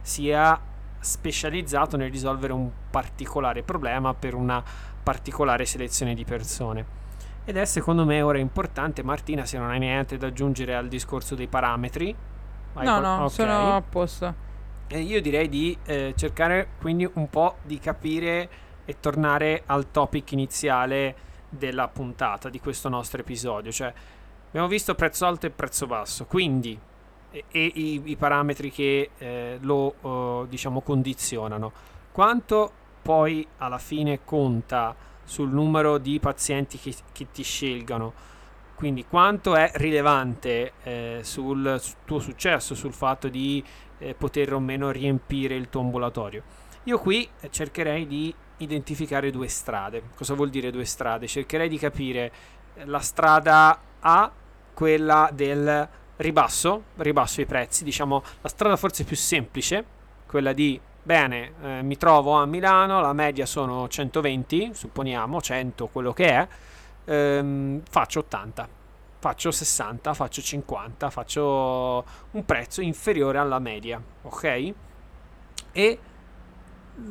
sia 0.00 0.60
specializzato 1.00 1.96
nel 1.96 2.10
risolvere 2.10 2.52
un 2.52 2.70
particolare 2.90 3.62
problema 3.62 4.14
per 4.14 4.34
una 4.34 4.62
particolare 5.02 5.64
selezione 5.64 6.14
di 6.14 6.24
persone. 6.24 6.96
Ed 7.44 7.56
è 7.56 7.64
secondo 7.64 8.04
me 8.04 8.20
ora 8.20 8.38
importante, 8.38 9.02
Martina, 9.02 9.46
se 9.46 9.56
non 9.58 9.70
hai 9.70 9.78
niente 9.78 10.18
da 10.18 10.26
aggiungere 10.26 10.74
al 10.74 10.88
discorso 10.88 11.34
dei 11.34 11.46
parametri. 11.46 12.14
no, 12.14 12.80
qual- 12.80 13.02
no, 13.02 13.14
okay. 13.14 13.28
sono 13.30 13.76
a 13.76 13.82
posto. 13.82 14.46
E 14.90 15.00
io 15.00 15.20
direi 15.20 15.50
di 15.50 15.76
eh, 15.84 16.14
cercare 16.16 16.70
quindi 16.80 17.08
un 17.12 17.28
po' 17.28 17.56
di 17.62 17.78
capire 17.78 18.48
e 18.86 18.96
tornare 19.00 19.64
al 19.66 19.90
topic 19.90 20.32
iniziale 20.32 21.14
della 21.50 21.88
puntata 21.88 22.48
di 22.48 22.58
questo 22.58 22.88
nostro 22.88 23.20
episodio. 23.20 23.70
Cioè, 23.70 23.92
abbiamo 24.48 24.66
visto 24.66 24.94
prezzo 24.94 25.26
alto 25.26 25.44
e 25.44 25.50
prezzo 25.50 25.86
basso, 25.86 26.24
quindi 26.24 26.78
e, 27.30 27.44
e 27.50 27.64
i, 27.74 28.00
i, 28.06 28.16
parametri 28.16 28.70
che 28.70 29.10
eh, 29.18 29.58
lo 29.60 29.94
uh, 30.00 30.46
diciamo 30.46 30.80
condizionano. 30.80 31.70
Quanto 32.10 32.72
poi 33.02 33.46
alla 33.58 33.78
fine 33.78 34.20
conta 34.24 34.94
sul 35.24 35.50
numero 35.50 35.98
di 35.98 36.18
pazienti 36.18 36.78
che, 36.78 36.94
che 37.12 37.30
ti 37.30 37.42
scelgano. 37.42 38.36
Quindi 38.74 39.04
quanto 39.06 39.56
è 39.56 39.70
rilevante 39.74 40.72
eh, 40.84 41.20
sul 41.22 41.80
tuo 42.04 42.20
successo, 42.20 42.74
sul 42.74 42.92
fatto 42.92 43.28
di 43.28 43.62
eh, 43.98 44.14
poter 44.14 44.52
o 44.52 44.60
meno 44.60 44.90
riempire 44.90 45.54
il 45.54 45.68
tuo 45.68 45.80
ambulatorio. 45.80 46.42
Io 46.84 46.98
qui 46.98 47.28
cercherei 47.50 48.06
di 48.06 48.34
identificare 48.58 49.30
due 49.30 49.48
strade. 49.48 50.02
Cosa 50.14 50.34
vuol 50.34 50.50
dire 50.50 50.70
due 50.70 50.84
strade? 50.84 51.26
Cercherei 51.26 51.68
di 51.68 51.78
capire 51.78 52.32
eh, 52.74 52.84
la 52.86 53.00
strada 53.00 53.78
A, 54.00 54.32
quella 54.74 55.30
del 55.32 55.88
ribasso, 56.16 56.84
ribasso 56.96 57.40
i 57.40 57.46
prezzi, 57.46 57.84
diciamo 57.84 58.22
la 58.40 58.48
strada 58.48 58.76
forse 58.76 59.04
più 59.04 59.16
semplice, 59.16 59.84
quella 60.26 60.52
di 60.52 60.80
Bene, 61.08 61.52
eh, 61.62 61.82
mi 61.82 61.96
trovo 61.96 62.32
a 62.32 62.44
Milano, 62.44 63.00
la 63.00 63.14
media 63.14 63.46
sono 63.46 63.88
120, 63.88 64.72
supponiamo, 64.74 65.40
100 65.40 65.86
quello 65.86 66.12
che 66.12 66.26
è, 66.26 66.48
ehm, 67.06 67.80
faccio 67.88 68.18
80, 68.18 68.68
faccio 69.18 69.50
60, 69.50 70.14
faccio 70.14 70.40
50, 70.40 71.10
faccio 71.10 72.04
un 72.32 72.44
prezzo 72.44 72.80
inferiore 72.80 73.38
alla 73.38 73.58
media, 73.58 74.02
ok? 74.22 74.74
E 75.72 75.98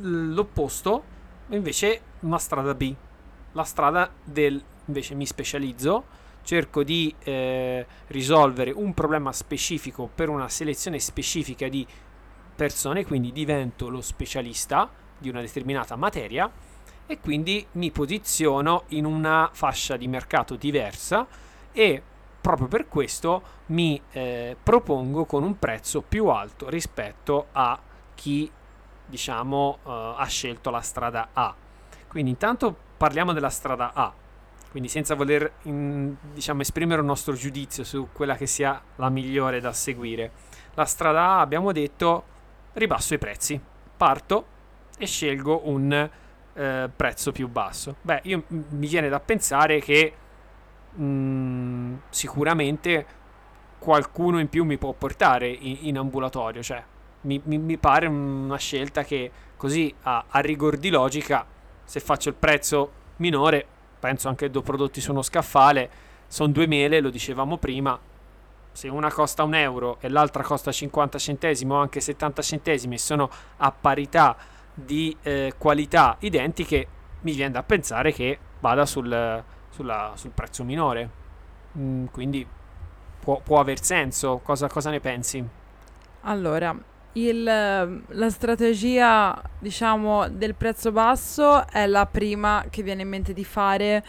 l'opposto 0.00 1.16
invece 1.48 2.00
una 2.20 2.38
strada 2.38 2.74
B, 2.74 2.94
la 3.52 3.64
strada 3.64 4.10
del 4.24 4.62
invece 4.88 5.14
mi 5.14 5.26
specializzo, 5.26 6.04
cerco 6.42 6.82
di 6.82 7.14
eh, 7.24 7.86
risolvere 8.08 8.70
un 8.70 8.94
problema 8.94 9.32
specifico 9.32 10.08
per 10.12 10.28
una 10.28 10.48
selezione 10.48 10.98
specifica 10.98 11.68
di 11.68 11.86
persone, 12.56 13.04
quindi 13.04 13.32
divento 13.32 13.88
lo 13.88 14.00
specialista 14.00 14.90
di 15.18 15.28
una 15.28 15.40
determinata 15.40 15.94
materia 15.96 16.50
e 17.06 17.20
quindi 17.20 17.66
mi 17.72 17.90
posiziono 17.90 18.84
in 18.88 19.04
una 19.04 19.50
fascia 19.52 19.96
di 19.96 20.08
mercato 20.08 20.56
diversa 20.56 21.26
e 21.78 22.02
proprio 22.40 22.66
per 22.66 22.88
questo 22.88 23.40
mi 23.66 24.02
eh, 24.10 24.56
propongo 24.60 25.24
con 25.26 25.44
un 25.44 25.60
prezzo 25.60 26.02
più 26.02 26.26
alto 26.26 26.68
rispetto 26.68 27.46
a 27.52 27.78
chi 28.16 28.50
diciamo 29.06 29.78
eh, 29.86 30.14
ha 30.16 30.26
scelto 30.26 30.70
la 30.70 30.80
strada 30.80 31.28
A. 31.32 31.54
Quindi 32.08 32.30
intanto 32.30 32.76
parliamo 32.96 33.32
della 33.32 33.48
strada 33.48 33.92
A, 33.94 34.12
quindi 34.72 34.88
senza 34.88 35.14
voler 35.14 35.52
in, 35.62 36.16
diciamo, 36.32 36.62
esprimere 36.62 37.00
un 37.00 37.06
nostro 37.06 37.34
giudizio 37.34 37.84
su 37.84 38.08
quella 38.12 38.34
che 38.34 38.46
sia 38.46 38.82
la 38.96 39.08
migliore 39.08 39.60
da 39.60 39.72
seguire. 39.72 40.32
La 40.74 40.84
strada 40.84 41.20
A 41.20 41.40
abbiamo 41.40 41.70
detto 41.70 42.24
ribasso 42.72 43.14
i 43.14 43.18
prezzi. 43.18 43.60
Parto 43.96 44.46
e 44.98 45.06
scelgo 45.06 45.68
un 45.68 46.10
eh, 46.54 46.90
prezzo 46.94 47.30
più 47.30 47.46
basso. 47.46 47.96
Beh, 48.02 48.22
io, 48.24 48.42
mi 48.48 48.88
viene 48.88 49.08
da 49.08 49.20
pensare 49.20 49.78
che 49.78 50.14
mh, 50.94 51.02
mm, 51.02 51.94
sicuramente 52.10 53.06
qualcuno 53.78 54.40
in 54.40 54.48
più 54.48 54.64
mi 54.64 54.76
può 54.76 54.92
portare 54.92 55.48
in, 55.48 55.78
in 55.82 55.98
ambulatorio, 55.98 56.62
cioè 56.62 56.82
mi, 57.22 57.40
mi, 57.44 57.58
mi, 57.58 57.76
pare 57.78 58.06
una 58.06 58.56
scelta 58.56 59.04
che 59.04 59.30
così 59.56 59.92
a, 60.02 60.24
a, 60.28 60.40
rigor 60.40 60.76
di 60.76 60.90
logica, 60.90 61.46
se 61.84 62.00
faccio 62.00 62.28
il 62.28 62.34
prezzo 62.34 62.92
minore, 63.16 63.66
penso 63.98 64.28
anche 64.28 64.50
due 64.50 64.62
prodotti 64.62 65.00
su 65.00 65.10
uno 65.10 65.22
scaffale, 65.22 65.90
sono 66.26 66.52
due 66.52 66.66
mele, 66.66 67.00
lo 67.00 67.10
dicevamo 67.10 67.56
prima, 67.56 67.98
se 68.72 68.88
una 68.88 69.10
costa 69.10 69.42
un 69.42 69.54
euro 69.54 69.96
e 70.00 70.08
l'altra 70.08 70.42
costa 70.42 70.70
50 70.70 71.18
centesimi 71.18 71.72
o 71.72 71.76
anche 71.76 72.00
70 72.00 72.42
centesimi 72.42 72.94
e 72.94 72.98
sono 72.98 73.28
a 73.56 73.72
parità 73.72 74.36
di 74.72 75.16
eh, 75.22 75.54
qualità 75.58 76.16
identiche, 76.20 76.86
mi 77.22 77.32
viene 77.32 77.50
da 77.50 77.64
pensare 77.64 78.12
che 78.12 78.38
vada 78.60 78.86
sul, 78.86 79.42
sulla, 79.78 80.12
sul 80.16 80.30
prezzo 80.30 80.64
minore. 80.64 81.08
Mm, 81.78 82.06
quindi 82.06 82.44
può, 83.20 83.40
può, 83.40 83.60
aver 83.60 83.80
senso. 83.80 84.40
Cosa, 84.42 84.66
cosa 84.66 84.90
ne 84.90 84.98
pensi? 84.98 85.44
Allora, 86.22 86.76
il, 87.12 87.42
la 87.44 88.30
strategia 88.30 89.40
diciamo 89.58 90.28
del 90.28 90.56
prezzo 90.56 90.90
basso 90.90 91.66
è 91.68 91.86
la 91.86 92.06
prima 92.06 92.64
che 92.68 92.82
viene 92.82 93.02
in 93.02 93.08
mente 93.08 93.32
di 93.32 93.44
fare 93.44 94.04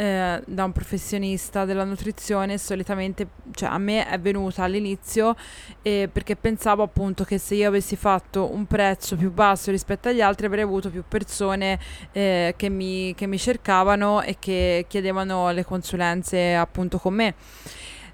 eh, 0.00 0.40
da 0.46 0.62
un 0.62 0.70
professionista 0.70 1.64
della 1.64 1.82
nutrizione 1.82 2.56
solitamente 2.56 3.26
cioè 3.50 3.68
a 3.68 3.78
me 3.78 4.08
è 4.08 4.20
venuta 4.20 4.62
all'inizio 4.62 5.34
eh, 5.82 6.08
perché 6.12 6.36
pensavo 6.36 6.84
appunto 6.84 7.24
che 7.24 7.38
se 7.38 7.56
io 7.56 7.66
avessi 7.66 7.96
fatto 7.96 8.48
un 8.54 8.66
prezzo 8.66 9.16
più 9.16 9.32
basso 9.32 9.72
rispetto 9.72 10.08
agli 10.08 10.20
altri 10.20 10.46
avrei 10.46 10.62
avuto 10.62 10.88
più 10.88 11.02
persone 11.06 11.80
eh, 12.12 12.54
che, 12.56 12.68
mi, 12.68 13.12
che 13.16 13.26
mi 13.26 13.38
cercavano 13.38 14.22
e 14.22 14.36
che 14.38 14.84
chiedevano 14.86 15.50
le 15.50 15.64
consulenze 15.64 16.54
appunto 16.54 16.98
con 16.98 17.14
me. 17.14 17.34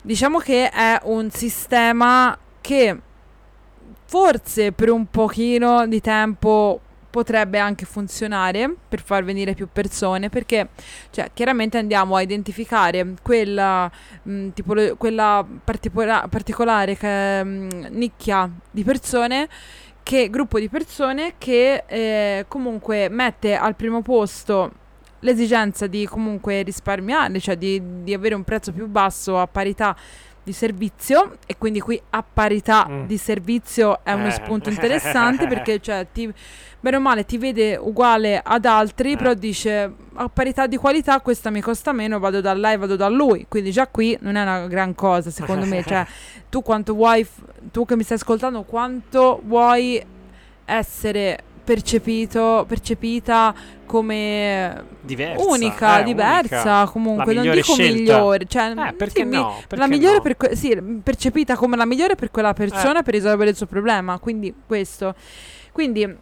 Diciamo 0.03 0.39
che 0.39 0.71
è 0.71 0.99
un 1.03 1.31
sistema 1.31 2.39
che 2.63 2.99
forse 4.07 4.73
per 4.73 4.89
un 4.91 5.11
pochino 5.11 5.87
di 5.87 6.01
tempo 6.01 6.81
potrebbe 7.15 7.61
anche 7.61 7.85
funzionare 7.85 8.75
per 8.89 9.01
far 9.01 9.23
venire 9.23 9.55
più 9.55 9.69
persone 9.73 10.31
perché 10.31 10.71
cioè, 11.11 11.31
chiaramente 11.33 11.79
andiamo 11.79 12.17
a 12.17 12.23
identificare 12.23 13.15
quella, 13.23 13.89
mh, 14.23 14.33
mm, 14.33 14.49
tipo, 14.49 14.75
quella 14.97 15.47
particola- 15.63 16.27
particolare 16.29 16.97
che, 16.97 17.45
mh, 17.45 17.49
mm, 17.49 17.85
nicchia 17.91 18.51
di 18.69 18.83
persone 18.83 19.49
che 20.03 20.29
gruppo 20.29 20.59
di 20.59 20.69
persone 20.69 21.35
che 21.39 21.85
eh, 21.87 22.47
comunque 22.49 23.09
mette 23.09 23.55
al 23.55 23.77
primo 23.77 24.03
posto 24.03 24.73
l'esigenza 25.21 25.87
di 25.87 26.07
comunque 26.07 26.63
risparmiare, 26.63 27.39
cioè 27.39 27.57
di, 27.57 27.81
di 28.03 28.13
avere 28.13 28.35
un 28.35 28.43
prezzo 28.43 28.73
più 28.73 28.89
basso 28.89 29.39
a 29.39 29.47
parità 29.47 29.97
di 30.45 30.53
servizio 30.53 31.39
e 31.47 31.57
quindi 31.57 31.81
qui 31.81 32.01
a 32.11 32.23
parità 32.23 32.87
mm. 32.89 33.07
di 33.07 33.17
servizio 33.17 34.05
è 34.05 34.13
uno 34.13 34.27
eh. 34.27 34.31
spunto 34.31 34.69
interessante 34.69 35.47
perché 35.49 35.81
cioè 35.81 36.07
ti, 36.13 36.33
bene 36.79 36.97
o 36.97 37.01
male 37.01 37.25
ti 37.25 37.39
vede 37.39 37.77
uguale 37.77 38.41
ad 38.45 38.67
altri 38.67 39.13
eh. 39.13 39.17
però 39.17 39.33
dice 39.33 39.93
a 40.13 40.29
parità 40.29 40.67
di 40.67 40.77
qualità 40.77 41.21
questa 41.21 41.49
mi 41.49 41.63
costa 41.63 41.93
meno 41.93 42.19
vado 42.19 42.43
da 42.43 42.53
lei 42.53 42.77
vado 42.77 42.95
da 42.95 43.09
lui 43.09 43.47
quindi 43.49 43.73
già 43.73 43.87
qui 43.87 44.17
non 44.21 44.37
è 44.37 44.43
una 44.43 44.67
gran 44.67 44.95
cosa 44.95 45.31
secondo 45.31 45.65
me 45.65 45.83
cioè 45.83 46.07
tu 46.51 46.63
quanto 46.63 46.93
vuoi 46.93 47.27
tu 47.73 47.87
che 47.87 47.97
mi 47.97 48.03
stai 48.03 48.19
ascoltando 48.19 48.63
quanto 48.65 49.41
vuoi 49.45 50.05
essere 50.67 51.39
percepito, 51.65 52.65
percepita 52.69 53.55
come 53.87 54.85
diversa, 55.01 55.45
unica, 55.45 56.01
eh, 56.01 56.05
diversa, 56.05 56.57
unica. 56.57 56.87
comunque 56.93 57.33
non 57.33 57.51
dico 57.51 57.73
scelta. 57.73 57.95
migliore, 57.95 58.45
cioè 58.47 58.75
eh, 58.77 58.93
perché 58.93 59.23
sì, 59.23 59.29
no? 59.29 59.55
Perché 59.67 59.77
la 59.77 59.89
migliore 59.89 60.17
no? 60.17 60.23
per 60.23 60.37
que- 60.37 60.57
sì, 60.57 60.77
percepita 61.03 61.57
come 61.57 61.77
la 61.77 61.87
migliore 61.87 62.15
per 62.15 62.31
quella 62.31 62.53
persona 62.53 63.01
eh. 63.01 63.03
per 63.03 63.15
risolvere 63.15 63.51
il 63.51 63.57
suo 63.57 63.67
problema, 63.67 64.19
quindi 64.19 64.55
questo. 64.67 65.15
Quindi 65.73 66.17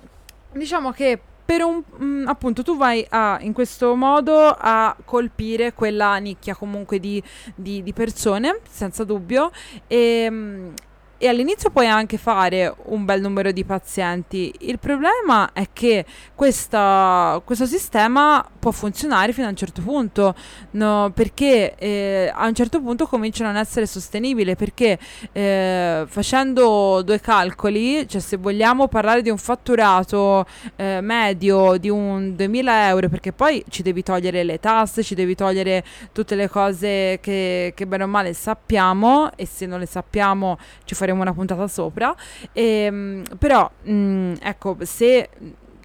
diciamo 0.52 0.92
che 0.92 1.18
per 1.44 1.62
un 1.62 1.82
mh, 1.84 2.04
mm, 2.04 2.28
appunto 2.28 2.62
tu 2.62 2.76
vai 2.76 3.04
a 3.10 3.38
in 3.40 3.52
questo 3.52 3.94
modo 3.96 4.54
a 4.56 4.96
colpire 5.04 5.74
quella 5.74 6.16
nicchia 6.16 6.54
comunque 6.54 6.98
di, 7.00 7.22
di, 7.54 7.82
di 7.82 7.92
persone 7.92 8.60
senza 8.68 9.04
dubbio 9.04 9.50
e, 9.86 10.30
mh, 10.30 10.34
mm, 10.34 10.68
e 11.22 11.28
all'inizio 11.28 11.70
puoi 11.70 11.86
anche 11.86 12.18
fare 12.18 12.74
un 12.86 13.04
bel 13.04 13.20
numero 13.20 13.52
di 13.52 13.62
pazienti. 13.62 14.52
Il 14.62 14.80
problema 14.80 15.52
è 15.52 15.68
che 15.72 16.04
questa, 16.34 17.40
questo 17.44 17.64
sistema 17.64 18.44
può 18.58 18.72
funzionare 18.72 19.32
fino 19.32 19.46
a 19.46 19.50
un 19.50 19.54
certo 19.54 19.82
punto, 19.82 20.34
no, 20.72 21.12
perché 21.14 21.76
eh, 21.76 22.28
a 22.34 22.48
un 22.48 22.54
certo 22.54 22.80
punto 22.80 23.06
comincia 23.06 23.44
a 23.44 23.52
non 23.52 23.56
essere 23.56 23.86
sostenibile, 23.86 24.56
perché 24.56 24.98
eh, 25.30 26.04
facendo 26.08 27.02
due 27.02 27.20
calcoli, 27.20 28.08
cioè 28.08 28.20
se 28.20 28.36
vogliamo 28.36 28.88
parlare 28.88 29.22
di 29.22 29.30
un 29.30 29.38
fatturato 29.38 30.44
eh, 30.74 30.98
medio 31.02 31.76
di 31.76 31.88
un 31.88 32.34
2000 32.34 32.88
euro, 32.88 33.08
perché 33.08 33.32
poi 33.32 33.64
ci 33.68 33.82
devi 33.82 34.02
togliere 34.02 34.42
le 34.42 34.58
tasse, 34.58 35.04
ci 35.04 35.14
devi 35.14 35.36
togliere 35.36 35.84
tutte 36.10 36.34
le 36.34 36.48
cose 36.48 37.20
che, 37.22 37.72
che 37.76 37.86
bene 37.86 38.02
o 38.02 38.08
male 38.08 38.32
sappiamo 38.32 39.30
e 39.36 39.46
se 39.46 39.66
non 39.66 39.78
le 39.78 39.86
sappiamo 39.86 40.58
ci 40.82 40.96
faremo 40.96 41.10
faremo 41.12 41.22
una 41.22 41.32
puntata 41.32 41.68
sopra. 41.68 42.14
E, 42.52 42.62
ehm, 42.62 43.22
però, 43.38 43.70
mh, 43.82 43.92
mm, 43.92 44.34
ecco, 44.40 44.76
se 44.80 45.28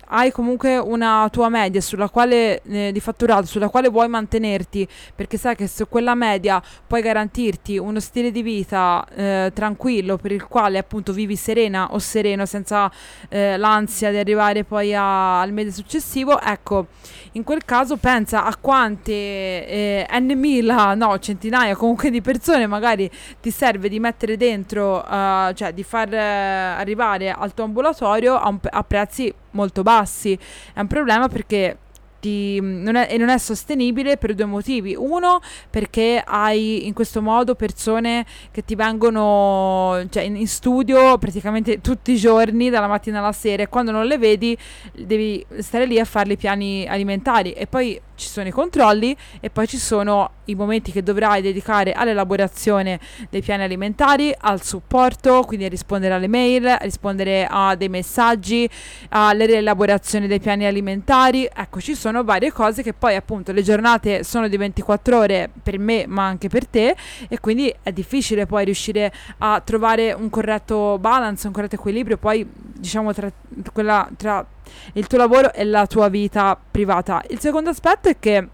hai 0.09 0.31
comunque 0.31 0.77
una 0.77 1.27
tua 1.31 1.49
media 1.49 1.81
sulla 1.81 2.09
quale, 2.09 2.61
eh, 2.63 2.91
di 2.91 2.99
fatturato 2.99 3.45
sulla 3.45 3.69
quale 3.69 3.89
vuoi 3.89 4.07
mantenerti 4.07 4.87
perché 5.15 5.37
sai 5.37 5.55
che 5.55 5.67
su 5.67 5.87
quella 5.87 6.15
media 6.15 6.61
puoi 6.85 7.01
garantirti 7.01 7.77
uno 7.77 7.99
stile 7.99 8.31
di 8.31 8.41
vita 8.41 9.05
eh, 9.15 9.51
tranquillo 9.53 10.17
per 10.17 10.31
il 10.31 10.45
quale 10.45 10.77
appunto 10.77 11.11
vivi 11.11 11.35
serena 11.35 11.93
o 11.93 11.99
sereno 11.99 12.45
senza 12.45 12.91
eh, 13.29 13.57
l'ansia 13.57 14.11
di 14.11 14.17
arrivare 14.17 14.63
poi 14.63 14.93
a, 14.93 15.41
al 15.41 15.51
mese 15.51 15.71
successivo. 15.71 16.39
Ecco 16.39 16.87
in 17.33 17.43
quel 17.43 17.65
caso 17.65 17.97
pensa 17.97 18.45
a 18.45 18.55
quante 18.55 19.11
eh, 19.11 20.07
n 20.19 20.33
mila 20.37 20.93
no 20.95 21.17
centinaia 21.19 21.75
comunque 21.75 22.09
di 22.09 22.21
persone 22.21 22.67
magari 22.67 23.09
ti 23.41 23.51
serve 23.51 23.89
di 23.89 23.99
mettere 23.99 24.37
dentro 24.37 24.97
uh, 24.97 25.53
cioè 25.53 25.73
di 25.73 25.83
far 25.83 26.09
uh, 26.09 26.79
arrivare 26.79 27.31
al 27.31 27.53
tuo 27.53 27.65
ambulatorio 27.65 28.35
a, 28.35 28.47
un, 28.49 28.59
a 28.63 28.83
prezzi 28.83 29.33
molto 29.57 29.81
bassi. 29.81 30.37
È 30.73 30.79
un 30.79 30.87
problema 30.87 31.27
perché 31.27 31.77
ti, 32.19 32.59
non 32.61 32.95
è, 32.95 33.15
non 33.17 33.29
è 33.29 33.37
sostenibile 33.37 34.17
per 34.17 34.33
due 34.33 34.45
motivi. 34.45 34.95
Uno, 34.97 35.39
perché 35.69 36.21
hai 36.25 36.87
in 36.87 36.93
questo 36.93 37.21
modo 37.21 37.55
persone 37.55 38.25
che 38.51 38.63
ti 38.63 38.75
vengono 38.75 40.05
cioè 40.09 40.23
in, 40.23 40.35
in, 40.35 40.47
studio 40.47 41.17
praticamente 41.17 41.81
tutti 41.81 42.11
i 42.11 42.17
giorni, 42.17 42.69
dalla 42.69 42.87
mattina 42.87 43.19
alla 43.19 43.31
sera, 43.31 43.63
e 43.63 43.67
quando 43.67 43.91
non 43.91 44.05
le 44.05 44.17
vedi 44.17 44.57
devi 44.93 45.45
stare 45.59 45.85
lì 45.85 45.99
a 45.99 46.05
fare 46.05 46.33
i 46.33 46.37
piani 46.37 46.87
alimentari. 46.87 47.51
E 47.53 47.67
poi 47.67 47.99
ci 48.17 48.27
sono 48.27 48.47
i 48.47 48.51
controlli 48.51 49.15
e 49.39 49.49
poi 49.49 49.67
ci 49.67 49.77
sono 49.77 50.31
i 50.45 50.55
momenti 50.55 50.91
che 50.91 51.03
dovrai 51.03 51.41
dedicare 51.41 51.93
all'elaborazione 51.93 52.99
dei 53.29 53.41
piani 53.41 53.63
alimentari, 53.63 54.33
al 54.37 54.61
supporto, 54.63 55.43
quindi 55.43 55.65
a 55.65 55.69
rispondere 55.69 56.13
alle 56.13 56.27
mail, 56.27 56.65
a 56.65 56.79
rispondere 56.81 57.47
a 57.49 57.75
dei 57.75 57.89
messaggi, 57.89 58.69
alle 59.09 59.45
rielaborazioni 59.45 60.27
dei 60.27 60.39
piani 60.39 60.65
alimentari. 60.65 61.47
Ecco, 61.53 61.79
ci 61.79 61.95
sono 61.95 62.23
varie 62.23 62.51
cose 62.51 62.81
che 62.81 62.93
poi 62.93 63.15
appunto 63.15 63.51
le 63.51 63.61
giornate 63.61 64.23
sono 64.23 64.47
di 64.47 64.57
24 64.57 65.17
ore 65.17 65.49
per 65.61 65.77
me 65.79 66.05
ma 66.07 66.25
anche 66.25 66.49
per 66.49 66.65
te 66.65 66.95
e 67.29 67.39
quindi 67.39 67.73
è 67.83 67.91
difficile 67.91 68.45
poi 68.45 68.65
riuscire 68.65 69.13
a 69.39 69.61
trovare 69.61 70.13
un 70.13 70.29
corretto 70.29 70.97
balance, 70.99 71.47
un 71.47 71.53
corretto 71.53 71.75
equilibrio 71.75 72.17
poi 72.17 72.47
diciamo 72.49 73.13
tra, 73.13 73.31
quella, 73.71 74.09
tra 74.17 74.45
il 74.93 75.07
tuo 75.07 75.17
lavoro 75.17 75.53
e 75.53 75.63
la 75.63 75.85
tua 75.87 76.09
vita 76.09 76.57
privata. 76.69 77.23
Il 77.29 77.39
secondo 77.39 77.69
aspetto 77.69 78.09
è 78.09 78.17
che 78.19 78.47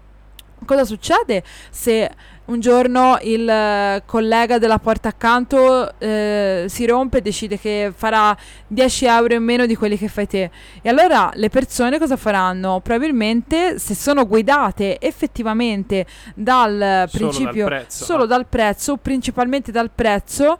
cosa 0.64 0.84
succede 0.84 1.42
se 1.70 2.10
un 2.46 2.60
giorno 2.60 3.18
il 3.22 3.48
uh, 3.48 4.02
collega 4.04 4.58
della 4.58 4.78
porta 4.78 5.08
accanto 5.08 5.94
uh, 5.98 6.68
si 6.68 6.86
rompe 6.86 7.18
e 7.18 7.20
decide 7.22 7.58
che 7.58 7.90
farà 7.94 8.36
10 8.66 9.06
euro 9.06 9.34
in 9.34 9.42
meno 9.42 9.64
di 9.64 9.74
quelli 9.74 9.96
che 9.96 10.08
fai 10.08 10.26
te. 10.26 10.50
E 10.82 10.88
allora 10.88 11.30
le 11.34 11.48
persone 11.48 11.98
cosa 11.98 12.16
faranno? 12.16 12.80
Probabilmente 12.80 13.78
se 13.78 13.94
sono 13.94 14.26
guidate 14.26 14.98
effettivamente 15.00 16.04
dal 16.34 17.06
solo 17.08 17.30
principio, 17.30 17.68
dal 17.68 17.84
solo 17.88 18.26
dal 18.26 18.46
prezzo, 18.46 18.96
principalmente 18.96 19.72
dal 19.72 19.90
prezzo, 19.94 20.58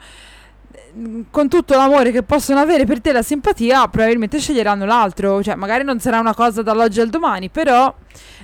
con 1.31 1.49
tutto 1.49 1.75
l'amore 1.75 2.11
che 2.11 2.23
possono 2.23 2.61
avere 2.61 2.85
per 2.85 3.01
te 3.01 3.13
la 3.13 3.23
simpatia, 3.23 3.89
probabilmente 3.89 4.39
sceglieranno 4.39 4.85
l'altro. 4.85 5.43
Cioè, 5.43 5.55
magari 5.55 5.85
non 5.85 6.01
sarà 6.01 6.21
una 6.21 6.35
cosa 6.35 6.63
dall'oggi 6.63 7.01
al 7.01 7.09
domani, 7.09 7.49
però. 7.49 7.93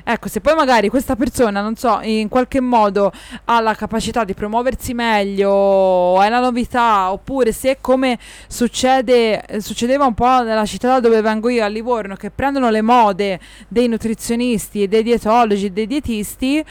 Ecco, 0.03 0.29
se 0.29 0.41
poi 0.41 0.55
magari 0.55 0.89
questa 0.89 1.15
persona, 1.15 1.61
non 1.61 1.77
so, 1.77 2.01
in 2.03 2.29
qualche 2.29 2.61
modo 2.61 3.13
ha 3.45 3.61
la 3.61 3.75
capacità 3.75 4.25
di 4.25 4.33
promuoversi 4.33 4.95
meglio, 4.95 6.21
è 6.23 6.29
la 6.29 6.41
novità, 6.41 7.13
oppure 7.13 7.53
se 7.53 7.79
come 7.81 8.19
succede, 8.49 9.45
succedeva 9.59 10.07
un 10.07 10.15
po' 10.15 10.43
nella 10.43 10.65
città 10.65 11.01
dove 11.01 11.21
vengo 11.21 11.51
io, 11.51 11.63
a 11.63 11.69
Livorno, 11.69 12.17
che 12.17 12.31
prendono 12.31 12.71
le 12.71 12.83
mode 12.83 13.39
dei 13.69 13.89
nutrizionisti, 13.89 14.89
dei 14.89 15.03
dietologi, 15.03 15.71
dei 15.71 15.87
dietisti, 15.87 16.65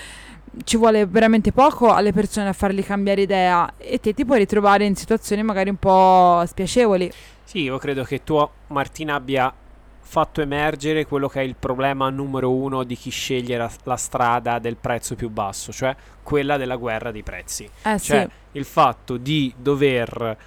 ci 0.63 0.77
vuole 0.77 1.05
veramente 1.05 1.51
poco 1.51 1.91
alle 1.93 2.11
persone 2.11 2.49
a 2.49 2.53
fargli 2.53 2.83
cambiare 2.83 3.21
idea 3.21 3.73
e 3.77 3.99
te 3.99 4.13
ti 4.13 4.25
puoi 4.25 4.39
ritrovare 4.39 4.85
in 4.85 4.95
situazioni 4.95 5.43
magari 5.43 5.69
un 5.69 5.77
po' 5.77 6.43
spiacevoli. 6.45 7.11
Sì, 7.43 7.61
io 7.61 7.77
credo 7.77 8.03
che 8.03 8.23
tu, 8.23 8.47
Martina, 8.67 9.15
abbia 9.15 9.53
fatto 10.01 10.41
emergere 10.41 11.05
quello 11.05 11.27
che 11.27 11.39
è 11.39 11.43
il 11.43 11.55
problema 11.55 12.09
numero 12.09 12.51
uno 12.51 12.83
di 12.83 12.95
chi 12.95 13.11
sceglie 13.11 13.57
la, 13.57 13.69
la 13.83 13.95
strada 13.95 14.57
del 14.57 14.75
prezzo 14.75 15.15
più 15.15 15.29
basso, 15.29 15.71
cioè 15.71 15.95
quella 16.23 16.57
della 16.57 16.77
guerra 16.77 17.11
dei 17.11 17.23
prezzi. 17.23 17.69
Eh, 17.83 17.99
cioè 17.99 18.27
sì. 18.27 18.57
il 18.57 18.65
fatto 18.65 19.17
di 19.17 19.53
dover 19.55 20.37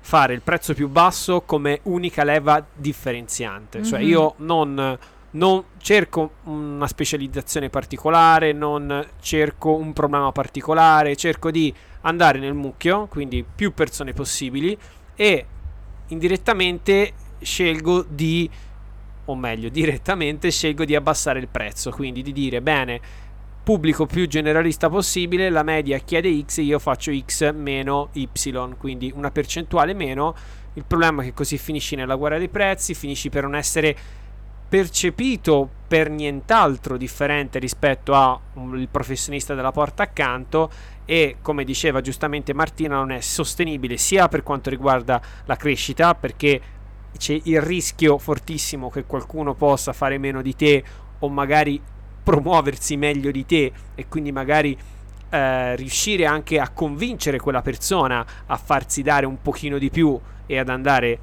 fare 0.00 0.34
il 0.34 0.40
prezzo 0.42 0.74
più 0.74 0.88
basso 0.88 1.42
come 1.42 1.80
unica 1.84 2.24
leva 2.24 2.64
differenziante. 2.74 3.78
Mm-hmm. 3.78 3.86
Cioè 3.86 4.00
mhm. 4.00 4.08
io 4.08 4.34
non 4.38 4.98
non 5.32 5.62
cerco 5.78 6.32
una 6.44 6.86
specializzazione 6.86 7.70
particolare, 7.70 8.52
non 8.52 9.06
cerco 9.20 9.74
un 9.74 9.92
problema 9.92 10.32
particolare, 10.32 11.16
cerco 11.16 11.50
di 11.50 11.72
andare 12.02 12.38
nel 12.38 12.54
mucchio, 12.54 13.06
quindi 13.06 13.44
più 13.44 13.72
persone 13.72 14.12
possibili 14.12 14.76
e 15.14 15.46
indirettamente 16.08 17.12
scelgo 17.40 18.04
di 18.08 18.50
o 19.24 19.36
meglio, 19.36 19.68
direttamente 19.68 20.50
scelgo 20.50 20.84
di 20.84 20.96
abbassare 20.96 21.38
il 21.38 21.48
prezzo, 21.48 21.90
quindi 21.90 22.22
di 22.22 22.32
dire 22.32 22.60
bene, 22.60 23.00
pubblico 23.62 24.06
più 24.06 24.26
generalista 24.26 24.88
possibile, 24.88 25.48
la 25.48 25.62
media 25.62 25.98
chiede 25.98 26.42
X, 26.44 26.58
io 26.58 26.78
faccio 26.78 27.12
X 27.14 27.52
meno 27.52 28.08
Y, 28.12 28.28
quindi 28.76 29.12
una 29.14 29.30
percentuale 29.30 29.94
meno. 29.94 30.34
Il 30.74 30.84
problema 30.84 31.22
è 31.22 31.26
che 31.26 31.34
così 31.34 31.58
finisci 31.58 31.94
nella 31.94 32.16
guerra 32.16 32.38
dei 32.38 32.48
prezzi, 32.48 32.94
finisci 32.94 33.28
per 33.28 33.42
non 33.42 33.54
essere 33.54 33.96
percepito 34.72 35.68
per 35.86 36.08
nient'altro 36.08 36.96
differente 36.96 37.58
rispetto 37.58 38.14
al 38.14 38.88
professionista 38.90 39.54
della 39.54 39.70
porta 39.70 40.04
accanto 40.04 40.70
e 41.04 41.36
come 41.42 41.62
diceva 41.64 42.00
giustamente 42.00 42.54
Martina 42.54 42.94
non 42.94 43.10
è 43.10 43.20
sostenibile 43.20 43.98
sia 43.98 44.28
per 44.28 44.42
quanto 44.42 44.70
riguarda 44.70 45.20
la 45.44 45.56
crescita 45.56 46.14
perché 46.14 46.58
c'è 47.18 47.38
il 47.44 47.60
rischio 47.60 48.16
fortissimo 48.16 48.88
che 48.88 49.04
qualcuno 49.04 49.52
possa 49.52 49.92
fare 49.92 50.16
meno 50.16 50.40
di 50.40 50.56
te 50.56 50.82
o 51.18 51.28
magari 51.28 51.78
promuoversi 52.22 52.96
meglio 52.96 53.30
di 53.30 53.44
te 53.44 53.70
e 53.94 54.08
quindi 54.08 54.32
magari 54.32 54.74
eh, 55.28 55.76
riuscire 55.76 56.24
anche 56.24 56.58
a 56.58 56.70
convincere 56.70 57.38
quella 57.38 57.60
persona 57.60 58.24
a 58.46 58.56
farsi 58.56 59.02
dare 59.02 59.26
un 59.26 59.42
pochino 59.42 59.76
di 59.76 59.90
più 59.90 60.18
e 60.46 60.58
ad 60.58 60.70
andare 60.70 61.18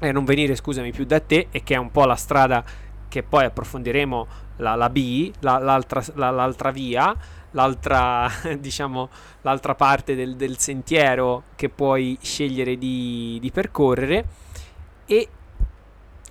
e 0.00 0.12
non 0.12 0.24
venire, 0.24 0.56
scusami, 0.56 0.92
più 0.92 1.04
da 1.04 1.20
te 1.20 1.48
e 1.50 1.62
che 1.62 1.74
è 1.74 1.78
un 1.78 1.90
po' 1.90 2.04
la 2.04 2.16
strada 2.16 2.64
che 3.08 3.22
poi 3.22 3.44
approfondiremo 3.44 4.26
la, 4.56 4.74
la 4.74 4.90
B, 4.90 5.32
la, 5.40 5.58
l'altra, 5.58 6.02
la, 6.14 6.30
l'altra 6.30 6.70
via, 6.70 7.14
l'altra, 7.52 8.28
diciamo, 8.58 9.08
l'altra 9.42 9.74
parte 9.74 10.14
del, 10.14 10.36
del, 10.36 10.58
sentiero 10.58 11.44
che 11.56 11.68
puoi 11.68 12.18
scegliere 12.20 12.76
di, 12.76 13.38
di 13.40 13.50
percorrere. 13.50 14.24
E 15.06 15.28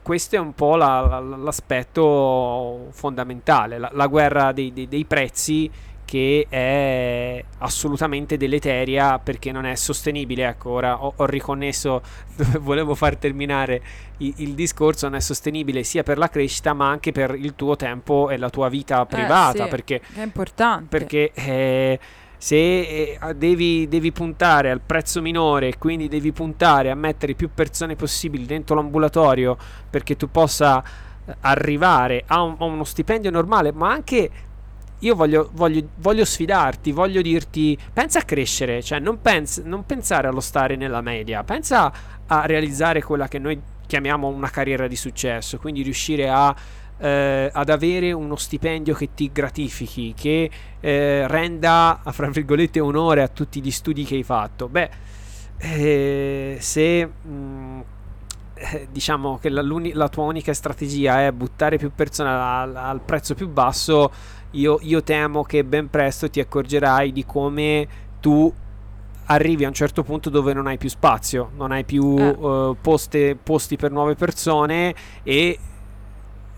questo 0.01 0.35
è 0.35 0.39
un 0.39 0.53
po' 0.53 0.75
la, 0.75 1.19
l'aspetto 1.19 2.87
fondamentale, 2.91 3.77
la, 3.77 4.07
guerra 4.07 4.51
dei, 4.51 4.73
dei, 4.73 4.87
dei 4.87 5.05
prezzi 5.05 5.71
che 6.13 6.45
è 6.47 7.43
assolutamente 7.57 8.37
deleteria 8.37 9.17
perché 9.17 9.51
non 9.51 9.65
è 9.65 9.73
sostenibile. 9.73 10.45
Ecco, 10.45 10.69
ora 10.69 11.03
ho, 11.03 11.11
ho 11.15 11.25
riconnesso 11.25 12.03
dove 12.37 12.59
volevo 12.59 12.93
far 12.93 13.15
terminare 13.15 13.81
il, 14.17 14.31
il, 14.37 14.53
discorso, 14.53 15.07
non 15.07 15.17
è 15.17 15.19
sostenibile 15.19 15.81
sia 15.81 16.03
per 16.03 16.19
la 16.19 16.29
crescita 16.29 16.73
ma 16.73 16.87
anche 16.87 17.11
per 17.11 17.33
il 17.33 17.55
tuo 17.55 17.75
tempo 17.75 18.29
e 18.29 18.37
la 18.37 18.51
tua 18.51 18.69
vita 18.69 19.01
eh, 19.01 19.05
privata. 19.07 19.61
Eh, 19.61 19.63
sì, 19.63 19.69
perché 19.69 20.01
è 20.13 20.21
importante. 20.21 20.85
Perché 20.87 21.31
eh, 21.33 21.99
se 22.37 23.17
eh, 23.17 23.33
devi, 23.35 23.87
devi, 23.87 24.11
puntare 24.11 24.69
al 24.69 24.81
prezzo 24.81 25.19
minore 25.19 25.69
e 25.69 25.77
quindi 25.79 26.07
devi 26.07 26.31
puntare 26.31 26.91
a 26.91 26.95
mettere 26.95 27.33
più 27.33 27.49
persone 27.51 27.95
possibili 27.95 28.45
dentro 28.45 28.75
l'ambulatorio 28.75 29.57
perché 29.89 30.15
tu 30.15 30.29
possa 30.29 30.83
arrivare 31.39 32.23
a, 32.27 32.43
un, 32.43 32.55
a 32.59 32.65
uno 32.65 32.83
stipendio 32.83 33.31
normale, 33.31 33.71
ma 33.71 33.89
anche 33.89 34.29
io 35.03 35.15
voglio, 35.15 35.49
voglio, 35.53 35.87
voglio, 35.97 36.25
sfidarti, 36.25 36.91
voglio 36.91 37.21
dirti, 37.21 37.77
pensa 37.91 38.19
a 38.19 38.23
crescere, 38.23 38.81
cioè 38.81 38.99
non, 38.99 39.19
pens- 39.21 39.61
non, 39.63 39.85
pensare 39.85 40.27
allo 40.27 40.39
stare 40.39 40.75
nella 40.75 41.01
media, 41.01 41.43
pensa 41.43 41.91
a 42.25 42.45
realizzare 42.45 43.01
quella 43.01 43.27
che 43.27 43.37
noi 43.37 43.59
chiamiamo 43.85 44.27
una 44.27 44.49
carriera 44.49 44.87
di 44.87 44.95
successo, 44.95 45.57
quindi 45.57 45.81
riuscire 45.81 46.29
a, 46.29 46.55
eh, 46.97 47.49
ad 47.51 47.69
avere 47.69 48.13
uno 48.13 48.37
stipendio 48.37 48.93
che 48.93 49.09
ti 49.13 49.29
gratifichi, 49.31 50.13
che 50.15 50.49
eh, 50.79 51.27
renda, 51.27 52.01
fra 52.05 52.29
virgolette, 52.29 52.79
onore 52.79 53.21
a 53.23 53.27
tutti 53.27 53.61
gli 53.61 53.71
studi 53.71 54.05
che 54.05 54.15
hai 54.15 54.23
fatto. 54.23 54.69
Beh, 54.69 54.89
eh, 55.57 56.57
se... 56.59 57.05
Mh, 57.05 57.29
mm, 57.29 57.81
eh, 58.55 58.87
diciamo 58.91 59.39
che 59.39 59.49
la, 59.49 59.61
la, 59.61 60.07
tua 60.07 60.23
unica 60.23 60.53
strategia 60.53 61.25
è 61.25 61.31
buttare 61.31 61.77
più 61.77 61.91
persone 61.93 62.29
al, 62.29 62.73
al 62.75 63.01
prezzo 63.01 63.35
più 63.35 63.49
basso, 63.49 64.11
io, 64.53 64.79
io 64.81 65.03
temo 65.03 65.43
che 65.43 65.63
ben 65.63 65.89
presto 65.89 66.29
ti 66.29 66.39
accorgerai 66.39 67.11
di 67.11 67.25
come 67.25 67.87
tu 68.19 68.51
arrivi 69.25 69.63
a 69.63 69.67
un 69.67 69.73
certo 69.73 70.03
punto 70.03 70.29
dove 70.29 70.53
non 70.53 70.67
hai 70.67 70.77
più 70.77 70.89
spazio, 70.89 71.51
non 71.55 71.71
hai 71.71 71.83
più 71.83 72.15
eh. 72.17 72.29
uh, 72.29 72.75
poste, 72.79 73.37
posti 73.41 73.77
per 73.77 73.91
nuove 73.91 74.15
persone 74.15 74.93
e 75.23 75.59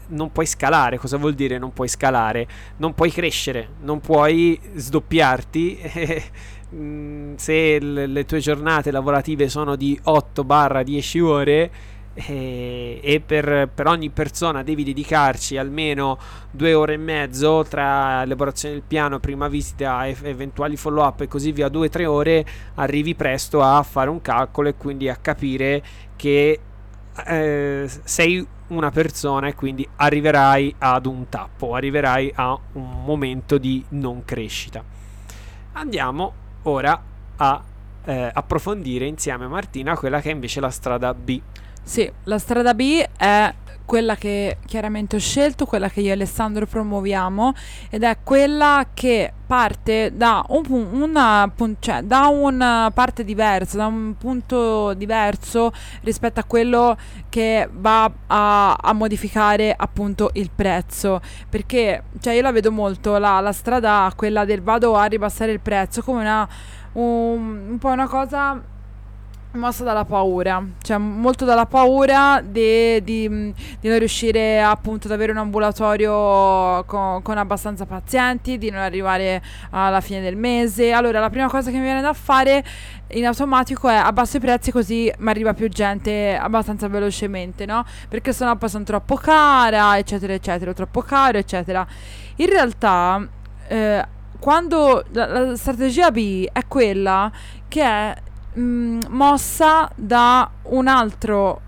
non 0.08 0.32
puoi 0.32 0.46
scalare. 0.46 0.98
Cosa 0.98 1.18
vuol 1.18 1.34
dire 1.34 1.58
non 1.58 1.74
puoi 1.74 1.88
scalare? 1.88 2.48
Non 2.78 2.94
puoi 2.94 3.12
crescere, 3.12 3.70
non 3.82 4.00
puoi 4.00 4.60
sdoppiarti. 4.74 5.82
Mm, 6.74 7.36
se 7.36 7.80
le, 7.80 8.08
le 8.08 8.26
tue 8.26 8.40
giornate 8.40 8.92
lavorative 8.92 9.48
sono 9.48 9.76
di 9.76 9.98
8-10 10.04 11.22
ore, 11.22 11.72
e, 12.16 13.00
e 13.04 13.20
per, 13.20 13.70
per, 13.74 13.88
ogni 13.88 14.10
persona 14.10 14.64
devi 14.64 14.86
dedicarci 14.86 15.58
almeno 15.58 16.18
due 16.50 16.74
ore 16.74 16.94
e 16.94 16.98
mezzo 16.98 17.66
tra 17.68 18.24
elaborazione 18.24 18.76
del 18.76 18.84
piano, 18.88 19.20
prima 19.20 19.48
visita, 19.50 20.06
e 20.06 20.16
eventuali 20.24 20.78
follow 20.78 21.06
up 21.06 21.22
e 21.22 21.28
così 21.28 21.52
via, 21.52 21.68
due 21.68 21.88
o 21.88 21.90
tre 21.90 22.06
ore, 22.06 22.46
arrivi 22.76 23.14
presto 23.16 23.62
a 23.62 23.84
fare 23.84 24.10
un 24.10 24.22
calcolo 24.22 24.70
e 24.70 24.76
quindi 24.76 25.10
a 25.10 25.18
capire 25.18 25.84
che 26.16 26.60
eh, 27.26 27.90
sei 28.04 28.48
una 28.68 28.90
persona 28.90 29.48
e 29.48 29.54
quindi 29.54 29.88
arriverai 29.98 30.76
ad 30.80 31.06
un 31.06 31.30
tappo, 31.30 31.76
arriverai 31.76 32.32
a 32.36 32.58
un 32.74 33.04
momento 33.04 33.58
di 33.58 33.84
non 33.90 34.24
crescita. 34.26 34.84
Andiamo 35.74 36.34
ora 36.64 37.04
a 37.36 37.64
eh, 38.06 38.30
approfondire 38.34 39.06
insieme 39.06 39.46
a 39.46 39.48
Martina 39.48 39.98
quella 39.98 40.22
che 40.22 40.30
è 40.30 40.34
invece 40.34 40.60
la 40.60 40.70
strada 40.70 41.14
B. 41.14 41.42
Sì, 41.88 42.12
la 42.24 42.40
strada 42.40 42.74
B 42.74 43.06
è 43.16 43.54
quella 43.86 44.16
che 44.16 44.58
chiaramente 44.66 45.18
ho 45.18 45.20
scelto, 45.20 45.68
quella 45.68 45.88
che 45.88 46.02
io 46.02 46.10
e 46.10 46.14
Alessandro 46.14 46.66
promuoviamo 46.66 47.54
ed 47.92 48.02
è 48.02 48.18
quella 48.24 48.88
che 48.92 49.32
parte 49.46 50.12
da, 50.16 50.44
un, 50.48 50.66
una, 50.94 51.50
cioè, 51.78 52.02
da 52.02 52.26
una 52.26 52.90
parte 52.92 53.24
diversa, 53.24 53.78
da 53.78 53.86
un 53.86 54.16
punto 54.18 54.96
diverso 54.96 55.72
rispetto 56.02 56.40
a 56.40 56.46
quello 56.46 56.98
che 57.30 57.70
va 57.72 58.12
a, 58.26 58.74
a 58.74 58.94
modificare 58.94 59.72
appunto 59.78 60.32
il 60.34 60.50
prezzo. 60.54 61.22
Perché 61.48 62.06
cioè, 62.20 62.34
io 62.34 62.42
la 62.42 62.52
vedo 62.52 62.72
molto 62.72 63.20
la, 63.20 63.40
la 63.42 63.52
strada 63.52 64.12
quella 64.16 64.44
del 64.44 64.64
vado 64.64 64.96
a 64.96 65.06
ribassare 65.06 65.52
il 65.52 65.60
prezzo 65.60 66.02
come 66.02 66.22
una 66.22 66.50
un, 66.94 67.68
un 67.70 67.78
po' 67.78 67.90
una 67.90 68.08
cosa 68.08 68.74
mossa 69.56 69.84
dalla 69.84 70.06
paura, 70.06 70.64
cioè 70.82 70.98
molto 70.98 71.46
dalla 71.46 71.66
paura 71.66 72.42
di, 72.44 73.02
di, 73.04 73.54
di, 73.80 73.88
non 73.88 74.00
riuscire 74.00 74.62
appunto 74.62 75.08
ad 75.08 75.14
avere 75.14 75.32
un 75.32 75.38
ambulatorio 75.38 76.84
con, 76.86 77.22
con, 77.22 77.38
abbastanza 77.38 77.86
pazienti, 77.86 78.58
di 78.58 78.70
non 78.70 78.82
arrivare 78.82 79.42
alla 79.72 80.02
fine 80.02 80.22
del 80.22 80.36
mese. 80.36 80.92
Allora 80.92 81.20
la 81.20 81.30
prima 81.30 81.48
cosa 81.48 81.72
che 81.72 81.78
mi 81.78 81.84
viene 81.84 82.02
da 82.02 82.14
fare 82.14 82.64
in 83.10 83.26
automatico 83.26 83.88
è 83.88 83.96
abbasso 83.96 84.38
i 84.38 84.40
prezzi 84.40 84.72
così 84.72 85.12
mi 85.20 85.30
arriva 85.30 85.54
più 85.54 85.68
gente 85.70 86.38
abbastanza 86.38 86.88
velocemente, 86.88 87.66
no? 87.66 87.86
Perché 88.10 88.34
sennò 88.34 88.56
poi 88.56 88.70
sono 88.70 88.84
troppo 88.84 89.16
cara, 89.16 89.98
eccetera, 89.98 90.34
eccetera, 90.34 90.74
troppo 90.74 91.02
caro, 91.02 91.38
eccetera. 91.38 91.86
In 92.36 92.50
realtà... 92.50 93.28
Eh, 93.68 94.14
quando 94.46 95.04
la, 95.14 95.26
la 95.26 95.56
strategia 95.56 96.12
B 96.12 96.48
è 96.52 96.68
quella 96.68 97.32
che 97.68 97.82
è 97.82 98.16
mh, 98.56 98.62
mm, 98.62 99.02
mossa 99.10 99.90
da 99.96 100.50
un 100.64 100.88
altro 100.88 101.62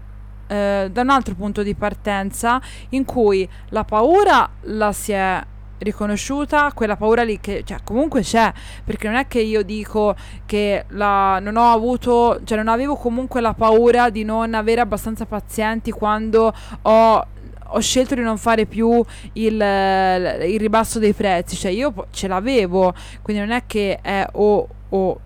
eh, 0.47 0.89
da 0.91 1.01
un 1.01 1.09
altro 1.09 1.35
punto 1.35 1.61
di 1.61 1.75
partenza 1.75 2.61
in 2.89 3.05
cui 3.05 3.47
la 3.69 3.83
paura 3.83 4.49
la 4.61 4.91
si 4.93 5.11
è 5.11 5.43
riconosciuta 5.79 6.71
quella 6.73 6.95
paura 6.95 7.23
lì 7.23 7.39
che 7.39 7.63
cioè, 7.63 7.79
comunque 7.83 8.21
c'è 8.21 8.51
perché 8.83 9.07
non 9.07 9.17
è 9.17 9.27
che 9.27 9.39
io 9.41 9.61
dico 9.61 10.15
che 10.45 10.85
la, 10.89 11.39
non 11.39 11.55
ho 11.55 11.71
avuto 11.71 12.39
cioè 12.45 12.57
non 12.57 12.67
avevo 12.67 12.95
comunque 12.95 13.41
la 13.41 13.53
paura 13.53 14.09
di 14.09 14.23
non 14.23 14.53
avere 14.53 14.81
abbastanza 14.81 15.25
pazienti 15.25 15.91
quando 15.91 16.53
ho 16.81 17.27
ho 17.71 17.79
scelto 17.81 18.15
di 18.15 18.21
non 18.21 18.37
fare 18.37 18.65
più 18.65 19.03
il, 19.33 19.53
il 19.53 20.59
ribasso 20.59 20.99
dei 20.99 21.11
prezzi. 21.11 21.57
Cioè 21.57 21.69
io 21.69 21.93
ce 22.11 22.29
l'avevo 22.29 22.93
quindi 23.21 23.43
non 23.43 23.51
è 23.51 23.63
che 23.67 23.99
è 24.01 24.25
o, 24.31 24.67
o 24.87 25.19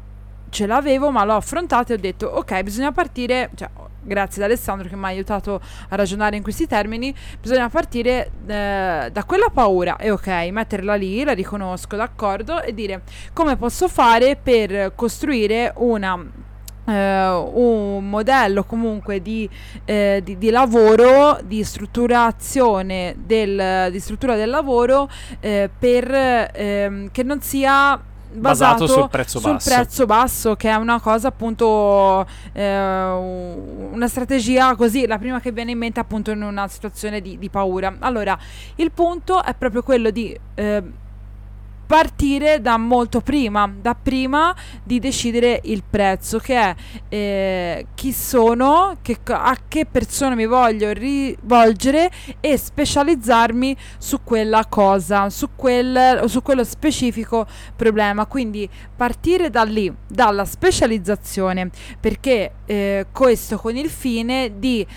ce 0.51 0.67
l'avevo, 0.67 1.11
ma 1.11 1.23
l'ho 1.23 1.35
affrontato 1.35 1.93
e 1.93 1.95
ho 1.95 1.99
detto 1.99 2.27
ok, 2.27 2.61
bisogna 2.61 2.91
partire, 2.91 3.49
cioè, 3.55 3.69
grazie 4.01 4.43
ad 4.43 4.49
Alessandro 4.49 4.87
che 4.87 4.95
mi 4.95 5.05
ha 5.05 5.07
aiutato 5.07 5.61
a 5.89 5.95
ragionare 5.95 6.35
in 6.35 6.43
questi 6.43 6.67
termini, 6.67 7.15
bisogna 7.39 7.69
partire 7.69 8.31
eh, 8.45 9.09
da 9.11 9.23
quella 9.25 9.49
paura. 9.51 9.95
E 9.95 10.11
ok, 10.11 10.27
metterla 10.51 10.95
lì, 10.95 11.23
la 11.23 11.31
riconosco, 11.31 11.95
d'accordo, 11.95 12.61
e 12.61 12.73
dire 12.73 13.01
come 13.33 13.55
posso 13.55 13.87
fare 13.87 14.35
per 14.35 14.93
costruire 14.93 15.73
una 15.77 16.49
Uh, 16.83 16.91
un 16.91 18.09
modello 18.09 18.63
comunque 18.63 19.21
di, 19.21 19.47
uh, 19.85 20.19
di, 20.19 20.39
di, 20.39 20.49
lavoro, 20.49 21.37
di 21.43 21.63
strutturazione 21.63 23.15
del, 23.19 23.91
di 23.91 23.99
struttura 23.99 24.35
del 24.35 24.49
lavoro 24.49 25.03
uh, 25.03 25.69
per 25.77 26.49
ehm, 26.51 27.11
che 27.11 27.21
non 27.21 27.39
sia 27.39 28.01
basato, 28.33 28.85
basato 28.85 28.87
sul, 28.87 29.09
prezzo, 29.09 29.39
sul 29.39 29.51
basso. 29.53 29.69
prezzo 29.69 30.05
basso, 30.05 30.55
che 30.55 30.69
è 30.69 30.75
una 30.75 30.99
cosa 30.99 31.27
appunto, 31.27 32.25
eh, 32.53 33.09
una 33.91 34.07
strategia 34.07 34.75
così, 34.75 35.05
la 35.05 35.17
prima 35.17 35.39
che 35.39 35.51
viene 35.51 35.71
in 35.71 35.77
mente 35.77 35.99
appunto 35.99 36.31
in 36.31 36.41
una 36.41 36.67
situazione 36.67 37.21
di, 37.21 37.37
di 37.37 37.49
paura. 37.49 37.95
Allora, 37.99 38.37
il 38.75 38.91
punto 38.91 39.43
è 39.43 39.53
proprio 39.55 39.83
quello 39.83 40.09
di... 40.09 40.37
Eh, 40.55 40.83
partire 41.91 42.61
da 42.61 42.77
molto 42.77 43.19
prima, 43.19 43.69
da 43.69 43.95
prima 43.95 44.55
di 44.81 44.97
decidere 44.99 45.59
il 45.65 45.83
prezzo, 45.83 46.39
che 46.39 46.55
è 46.55 46.75
eh, 47.09 47.87
chi 47.95 48.13
sono, 48.13 48.95
che, 49.01 49.19
a 49.25 49.57
che 49.67 49.85
persona 49.85 50.33
mi 50.33 50.45
voglio 50.45 50.93
rivolgere 50.93 52.09
e 52.39 52.55
specializzarmi 52.55 53.75
su 53.97 54.23
quella 54.23 54.67
cosa, 54.69 55.29
su, 55.29 55.49
quel, 55.53 56.21
su 56.27 56.41
quello 56.41 56.63
specifico 56.63 57.45
problema. 57.75 58.25
Quindi 58.25 58.69
partire 58.95 59.49
da 59.49 59.63
lì, 59.63 59.93
dalla 60.07 60.45
specializzazione, 60.45 61.71
perché 61.99 62.53
eh, 62.67 63.07
questo 63.11 63.57
con 63.57 63.75
il 63.75 63.89
fine 63.89 64.53
di 64.59 64.87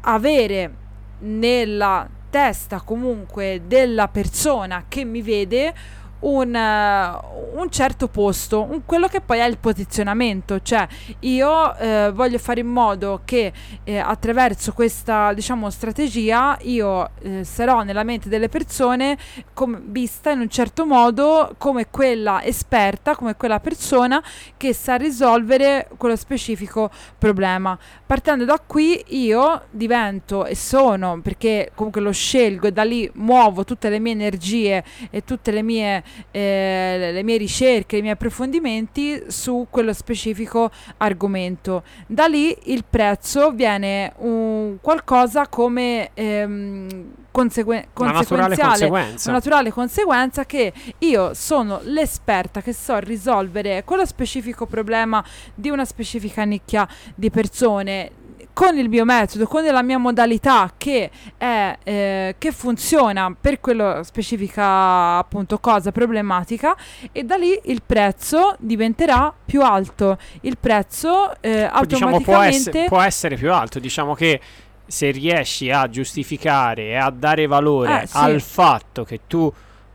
avere 0.00 0.74
nella 1.18 2.08
testa 2.30 2.80
comunque 2.80 3.60
della 3.66 4.08
persona 4.08 4.86
che 4.88 5.04
mi 5.04 5.20
vede 5.20 6.02
un, 6.24 6.54
uh, 6.54 7.58
un 7.60 7.70
certo 7.70 8.08
posto, 8.08 8.62
un, 8.62 8.82
quello 8.84 9.08
che 9.08 9.20
poi 9.20 9.38
è 9.38 9.44
il 9.44 9.58
posizionamento, 9.58 10.60
cioè 10.60 10.86
io 11.20 11.76
eh, 11.76 12.10
voglio 12.14 12.38
fare 12.38 12.60
in 12.60 12.66
modo 12.66 13.22
che 13.24 13.52
eh, 13.84 13.98
attraverso 13.98 14.72
questa 14.72 15.32
diciamo 15.32 15.70
strategia 15.70 16.56
io 16.62 17.10
eh, 17.20 17.44
sarò 17.44 17.82
nella 17.82 18.04
mente 18.04 18.28
delle 18.28 18.48
persone 18.48 19.16
com- 19.52 19.80
vista 19.86 20.30
in 20.30 20.40
un 20.40 20.48
certo 20.48 20.86
modo 20.86 21.54
come 21.58 21.88
quella 21.90 22.42
esperta, 22.42 23.14
come 23.14 23.36
quella 23.36 23.60
persona 23.60 24.22
che 24.56 24.72
sa 24.72 24.96
risolvere 24.96 25.88
quello 25.96 26.16
specifico 26.16 26.90
problema. 27.18 27.78
Partendo 28.06 28.44
da 28.44 28.60
qui 28.64 29.02
io 29.08 29.64
divento 29.70 30.46
e 30.46 30.54
sono, 30.54 31.20
perché 31.22 31.70
comunque 31.74 32.00
lo 32.00 32.12
scelgo 32.12 32.68
e 32.68 32.72
da 32.72 32.84
lì 32.84 33.10
muovo 33.14 33.64
tutte 33.64 33.88
le 33.88 33.98
mie 33.98 34.12
energie 34.12 34.84
e 35.10 35.22
tutte 35.24 35.50
le 35.50 35.62
mie 35.62 36.02
eh, 36.30 37.10
le 37.12 37.22
mie 37.22 37.36
ricerche, 37.36 37.96
i 37.96 38.00
miei 38.00 38.12
approfondimenti 38.14 39.24
su 39.28 39.66
quello 39.70 39.92
specifico 39.92 40.70
argomento. 40.98 41.82
Da 42.06 42.26
lì 42.26 42.56
il 42.64 42.84
prezzo 42.88 43.50
viene 43.52 44.12
un 44.18 44.76
qualcosa 44.80 45.48
come 45.48 46.10
ehm, 46.14 47.12
consegue- 47.30 47.88
una 47.94 48.12
naturale. 48.48 48.86
Una 49.26 49.38
naturale 49.38 49.70
conseguenza 49.70 50.44
che 50.44 50.72
io 50.98 51.34
sono 51.34 51.80
l'esperta 51.82 52.60
che 52.60 52.72
so 52.72 52.98
risolvere 52.98 53.82
quello 53.84 54.06
specifico 54.06 54.66
problema 54.66 55.24
di 55.54 55.70
una 55.70 55.84
specifica 55.84 56.44
nicchia 56.44 56.86
di 57.14 57.30
persone 57.30 58.10
con 58.54 58.78
il 58.78 58.88
mio 58.88 59.04
metodo, 59.04 59.46
con 59.46 59.64
la 59.64 59.82
mia 59.82 59.98
modalità 59.98 60.72
che, 60.78 61.10
è, 61.36 61.76
eh, 61.82 62.36
che 62.38 62.52
funziona 62.52 63.36
per 63.38 63.60
quella 63.60 64.02
specifica 64.04 65.18
appunto 65.18 65.58
cosa 65.58 65.90
problematica 65.90 66.74
e 67.10 67.24
da 67.24 67.34
lì 67.34 67.60
il 67.64 67.82
prezzo 67.84 68.54
diventerà 68.58 69.34
più 69.44 69.60
alto. 69.60 70.16
Il 70.42 70.56
prezzo 70.58 71.34
eh, 71.40 71.64
automaticamente... 71.64 71.90
Diciamo, 71.94 72.20
può, 72.20 72.40
essere, 72.40 72.84
può 72.86 73.00
essere 73.00 73.36
più 73.36 73.52
alto, 73.52 73.78
diciamo 73.80 74.14
che 74.14 74.40
se 74.86 75.10
riesci 75.10 75.70
a 75.70 75.88
giustificare 75.88 76.90
e 76.90 76.96
a 76.96 77.10
dare 77.10 77.46
valore 77.46 78.02
eh, 78.02 78.06
sì. 78.06 78.16
al 78.16 78.40
fatto 78.40 79.02
che 79.02 79.20
tu 79.26 79.52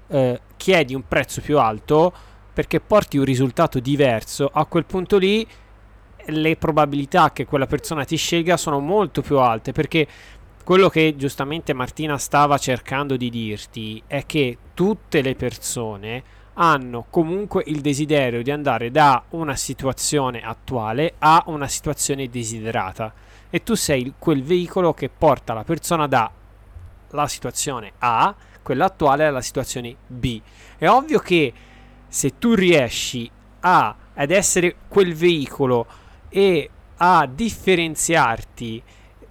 eh, 0.08 0.42
chiedi 0.58 0.94
un 0.94 1.04
prezzo 1.08 1.40
più 1.40 1.58
alto 1.60 2.12
perché 2.54 2.82
porti 2.82 3.18
un 3.18 3.24
risultato 3.24 3.80
diverso, 3.80 4.50
a 4.52 4.66
quel 4.66 4.84
punto 4.84 5.18
lì 5.18 5.48
le 6.30 6.56
probabilità 6.56 7.32
che 7.32 7.46
quella 7.46 7.68
persona 7.68 8.04
ti 8.06 8.16
scelga 8.16 8.58
sono 8.58 8.80
molto 8.80 9.22
più 9.22 9.38
alte 9.40 9.72
perché 9.72 10.08
quello 10.64 10.90
che 10.90 11.16
giustamente 11.18 11.74
Martina 11.74 12.18
stava 12.18 12.58
cercando 12.58 13.18
di 13.18 13.30
dirti 13.30 14.02
è 14.06 14.26
che 14.26 14.58
tutte 14.74 15.22
le 15.22 15.36
persone 15.36 16.24
hanno 16.54 17.06
comunque 17.10 17.64
il 17.68 17.82
desiderio 17.82 18.44
di 18.44 18.52
andare 18.52 18.92
da 18.92 19.24
una 19.30 19.56
situazione 19.56 20.42
attuale 20.42 21.16
a 21.20 21.44
una 21.48 21.68
situazione 21.68 22.30
desiderata 22.30 23.14
e 23.50 23.64
tu 23.64 23.74
sei 23.76 24.14
quel 24.20 24.44
veicolo 24.44 24.94
che 24.94 25.10
porta 25.10 25.54
la 25.54 25.64
persona 25.64 26.06
dalla 26.06 27.28
situazione 27.28 27.94
A, 28.00 28.36
quella 28.62 28.86
attuale, 28.86 29.26
alla 29.26 29.42
situazione 29.42 29.96
B. 30.06 30.40
È 30.78 30.88
ovvio 30.88 31.18
che 31.20 31.52
se 32.08 32.38
tu 32.38 32.54
riesci 32.54 33.30
a, 33.62 33.96
ad 34.14 34.32
essere 34.32 34.76
quel 34.88 35.16
veicolo 35.16 35.88
e 36.30 36.70
a 36.98 37.28
differenziarti 37.28 38.82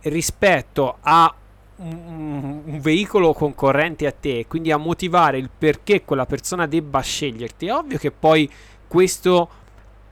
rispetto 0.03 0.99
a 1.01 1.35
un, 1.77 2.63
un, 2.65 2.81
veicolo 2.81 3.33
concorrente 3.33 4.07
a 4.07 4.13
te, 4.13 4.47
quindi 4.49 4.73
a 4.73 4.77
motivare 4.77 5.39
il 5.39 5.51
perché 5.57 6.05
quella 6.05 6.27
persona 6.27 6.67
debba 6.67 7.01
sceglierti, 7.01 7.67
è 7.67 7.75
ovvio 7.75 7.99
che 7.99 8.11
poi 8.11 8.51
questo 8.87 9.49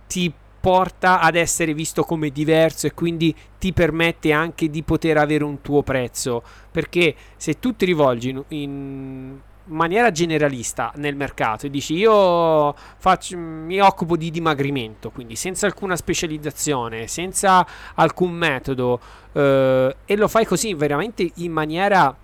ti 0.07 0.33
porta 0.61 1.21
ad 1.21 1.37
essere 1.37 1.75
visto 1.75 2.03
come 2.03 2.31
diverso 2.31 2.87
e 2.87 2.95
quindi 2.95 3.35
ti 3.59 3.73
permette 3.73 4.33
anche 4.33 4.69
di 4.69 4.83
poter 4.83 5.17
avere 5.17 5.45
un 5.45 5.61
tuo 5.61 5.83
prezzo, 5.83 6.43
perché 6.71 7.15
se 7.37 7.59
tu 7.59 7.75
ti 7.77 7.85
rivolgi 7.85 8.31
in, 8.31 8.45
in 8.49 9.39
maniera 9.67 10.11
generalista 10.11 10.93
nel 10.97 11.17
mercato 11.17 11.67
e 11.67 11.71
dici 11.71 11.95
io 11.95 12.75
faccio, 12.99 13.37
mi 13.37 13.81
occupo 13.81 14.17
di 14.17 14.31
dimagrimento, 14.31 15.11
quindi 15.11 15.37
senza 15.37 15.67
alcuna 15.67 15.97
specializzazione, 15.97 17.07
senza 17.07 17.67
alcun 17.95 18.33
metodo 18.33 19.01
eh, 19.33 19.97
e 20.05 20.17
lo 20.17 20.29
fai 20.29 20.45
così 20.45 20.75
veramente 20.75 21.31
in 21.37 21.53
maniera 21.53 22.17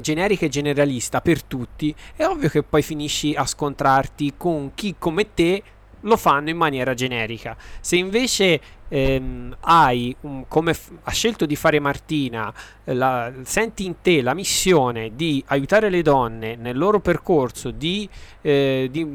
generica 0.00 0.46
e 0.46 0.48
generalista 0.48 1.20
per 1.20 1.42
tutti, 1.42 1.94
è 2.14 2.24
ovvio 2.26 2.48
che 2.48 2.62
poi 2.62 2.82
finisci 2.82 3.34
a 3.34 3.46
scontrarti 3.46 4.34
con 4.36 4.72
chi 4.74 4.96
come 4.98 5.32
te 5.32 5.62
lo 6.06 6.16
fanno 6.16 6.50
in 6.50 6.56
maniera 6.56 6.94
generica. 6.94 7.56
Se 7.80 7.96
invece 7.96 8.60
ehm, 8.88 9.56
hai, 9.60 10.14
um, 10.20 10.44
come 10.48 10.74
f- 10.74 10.90
ha 11.02 11.10
scelto 11.10 11.46
di 11.46 11.56
fare 11.56 11.78
Martina, 11.78 12.52
la, 12.84 13.32
senti 13.42 13.84
in 13.84 13.96
te 14.00 14.22
la 14.22 14.34
missione 14.34 15.12
di 15.14 15.42
aiutare 15.48 15.90
le 15.90 16.02
donne 16.02 16.56
nel 16.56 16.78
loro 16.78 17.00
percorso 17.00 17.70
di, 17.70 18.08
eh, 18.40 18.88
di 18.90 19.06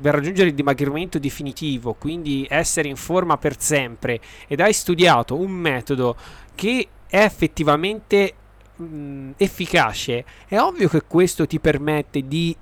per 0.00 0.14
raggiungere 0.14 0.50
il 0.50 0.54
dimagrimento 0.54 1.18
definitivo, 1.18 1.94
quindi 1.94 2.46
essere 2.48 2.88
in 2.88 2.96
forma 2.96 3.36
per 3.36 3.58
sempre, 3.58 4.20
ed 4.46 4.60
hai 4.60 4.72
studiato 4.72 5.36
un 5.36 5.50
metodo 5.50 6.16
che 6.54 6.86
è 7.08 7.22
effettivamente 7.22 8.34
mh, 8.76 9.30
efficace, 9.36 10.24
è 10.46 10.58
ovvio 10.58 10.88
che 10.88 11.02
questo 11.06 11.46
ti 11.46 11.58
permette 11.58 12.26
di 12.28 12.56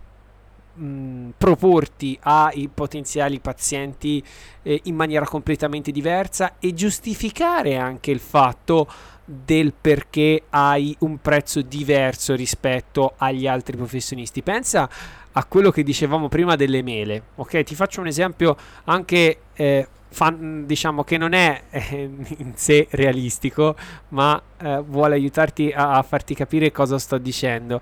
mh, 0.76 1.30
proporti 1.36 2.18
ai 2.22 2.68
potenziali 2.72 3.40
pazienti 3.40 4.22
eh, 4.62 4.80
in 4.84 4.94
maniera 4.94 5.26
completamente 5.26 5.90
diversa 5.90 6.54
e 6.58 6.74
giustificare 6.74 7.76
anche 7.76 8.10
il 8.10 8.20
fatto 8.20 8.88
del 9.24 9.72
perché 9.78 10.44
hai 10.50 10.94
un 11.00 11.18
prezzo 11.20 11.60
diverso 11.60 12.34
rispetto 12.34 13.14
agli 13.16 13.46
altri 13.46 13.76
professionisti. 13.76 14.42
Pensa 14.42 14.88
a 15.32 15.44
quello 15.44 15.70
che 15.70 15.82
dicevamo 15.82 16.28
prima 16.28 16.56
delle 16.56 16.82
mele, 16.82 17.22
ok? 17.34 17.62
Ti 17.62 17.74
faccio 17.74 18.00
un 18.00 18.06
esempio 18.06 18.56
anche 18.84 19.40
eh, 19.54 19.88
fan, 20.08 20.64
diciamo 20.64 21.04
che 21.04 21.18
non 21.18 21.32
è 21.32 21.62
eh, 21.70 22.10
in 22.38 22.52
sé 22.54 22.86
realistico, 22.90 23.76
ma 24.10 24.40
eh, 24.58 24.80
vuole 24.86 25.14
aiutarti 25.14 25.72
a, 25.74 25.96
a 25.96 26.02
farti 26.02 26.34
capire 26.34 26.72
cosa 26.72 26.98
sto 26.98 27.18
dicendo 27.18 27.80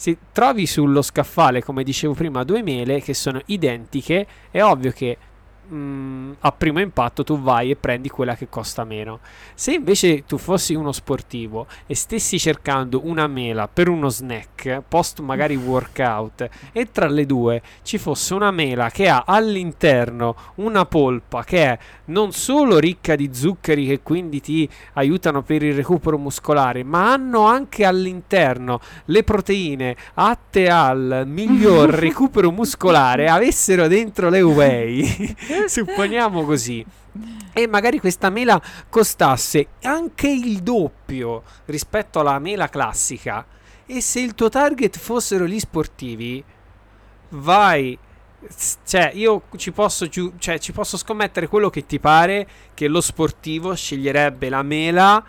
se 0.00 0.16
trovi 0.32 0.64
sullo 0.64 1.02
scaffale, 1.02 1.62
come 1.62 1.82
dicevo 1.84 2.14
prima, 2.14 2.42
due 2.42 2.62
mele 2.62 3.02
che 3.02 3.12
sono 3.12 3.38
identiche, 3.44 4.26
è 4.50 4.62
ovvio 4.62 4.92
che 4.92 5.18
mh, 5.70 5.76
mm, 5.76 6.32
a 6.40 6.52
primo 6.52 6.80
impatto 6.80 7.24
tu 7.24 7.40
vai 7.40 7.70
e 7.70 7.76
prendi 7.76 8.08
quella 8.08 8.34
che 8.34 8.48
costa 8.48 8.84
meno. 8.84 9.20
Se 9.54 9.72
invece 9.72 10.24
tu 10.24 10.38
fossi 10.38 10.74
uno 10.74 10.92
sportivo 10.92 11.66
e 11.86 11.94
stessi 11.94 12.38
cercando 12.38 13.00
una 13.04 13.26
mela 13.26 13.68
per 13.68 13.88
uno 13.88 14.08
snack 14.08 14.82
post 14.88 15.20
magari 15.20 15.56
workout 15.56 16.48
e 16.72 16.90
tra 16.90 17.08
le 17.08 17.26
due 17.26 17.62
ci 17.82 17.98
fosse 17.98 18.34
una 18.34 18.50
mela 18.50 18.90
che 18.90 19.08
ha 19.08 19.24
all'interno 19.26 20.34
una 20.56 20.84
polpa 20.86 21.44
che 21.44 21.64
è 21.64 21.78
non 22.06 22.32
solo 22.32 22.78
ricca 22.78 23.14
di 23.16 23.30
zuccheri 23.32 23.86
che 23.86 24.00
quindi 24.02 24.40
ti 24.40 24.68
aiutano 24.94 25.42
per 25.42 25.62
il 25.62 25.74
recupero 25.74 26.18
muscolare, 26.18 26.82
ma 26.82 27.12
hanno 27.12 27.44
anche 27.46 27.84
all'interno 27.84 28.80
le 29.06 29.22
proteine 29.22 29.96
atte 30.14 30.68
al 30.68 31.24
miglior 31.26 31.90
recupero 31.94 32.50
muscolare, 32.50 33.28
avessero 33.28 33.86
dentro 33.86 34.28
le 34.28 34.42
whey 34.42 35.36
supponiamo 35.68 36.44
così. 36.44 36.84
E 37.52 37.66
magari 37.66 37.98
questa 37.98 38.30
mela 38.30 38.60
costasse 38.88 39.68
anche 39.82 40.28
il 40.28 40.60
doppio 40.60 41.42
rispetto 41.66 42.20
alla 42.20 42.38
mela 42.38 42.68
classica. 42.68 43.44
E 43.86 44.00
se 44.00 44.20
il 44.20 44.34
tuo 44.34 44.48
target 44.48 44.96
fossero 44.96 45.46
gli 45.46 45.58
sportivi, 45.58 46.42
vai. 47.30 47.98
Cioè, 48.86 49.10
io 49.14 49.42
ci 49.56 49.72
posso, 49.72 50.06
giu- 50.06 50.32
cioè, 50.38 50.58
ci 50.58 50.72
posso 50.72 50.96
scommettere 50.96 51.48
quello 51.48 51.68
che 51.68 51.84
ti 51.84 51.98
pare 51.98 52.46
che 52.72 52.88
lo 52.88 53.00
sportivo 53.00 53.74
sceglierebbe 53.74 54.48
la 54.48 54.62
mela 54.62 55.22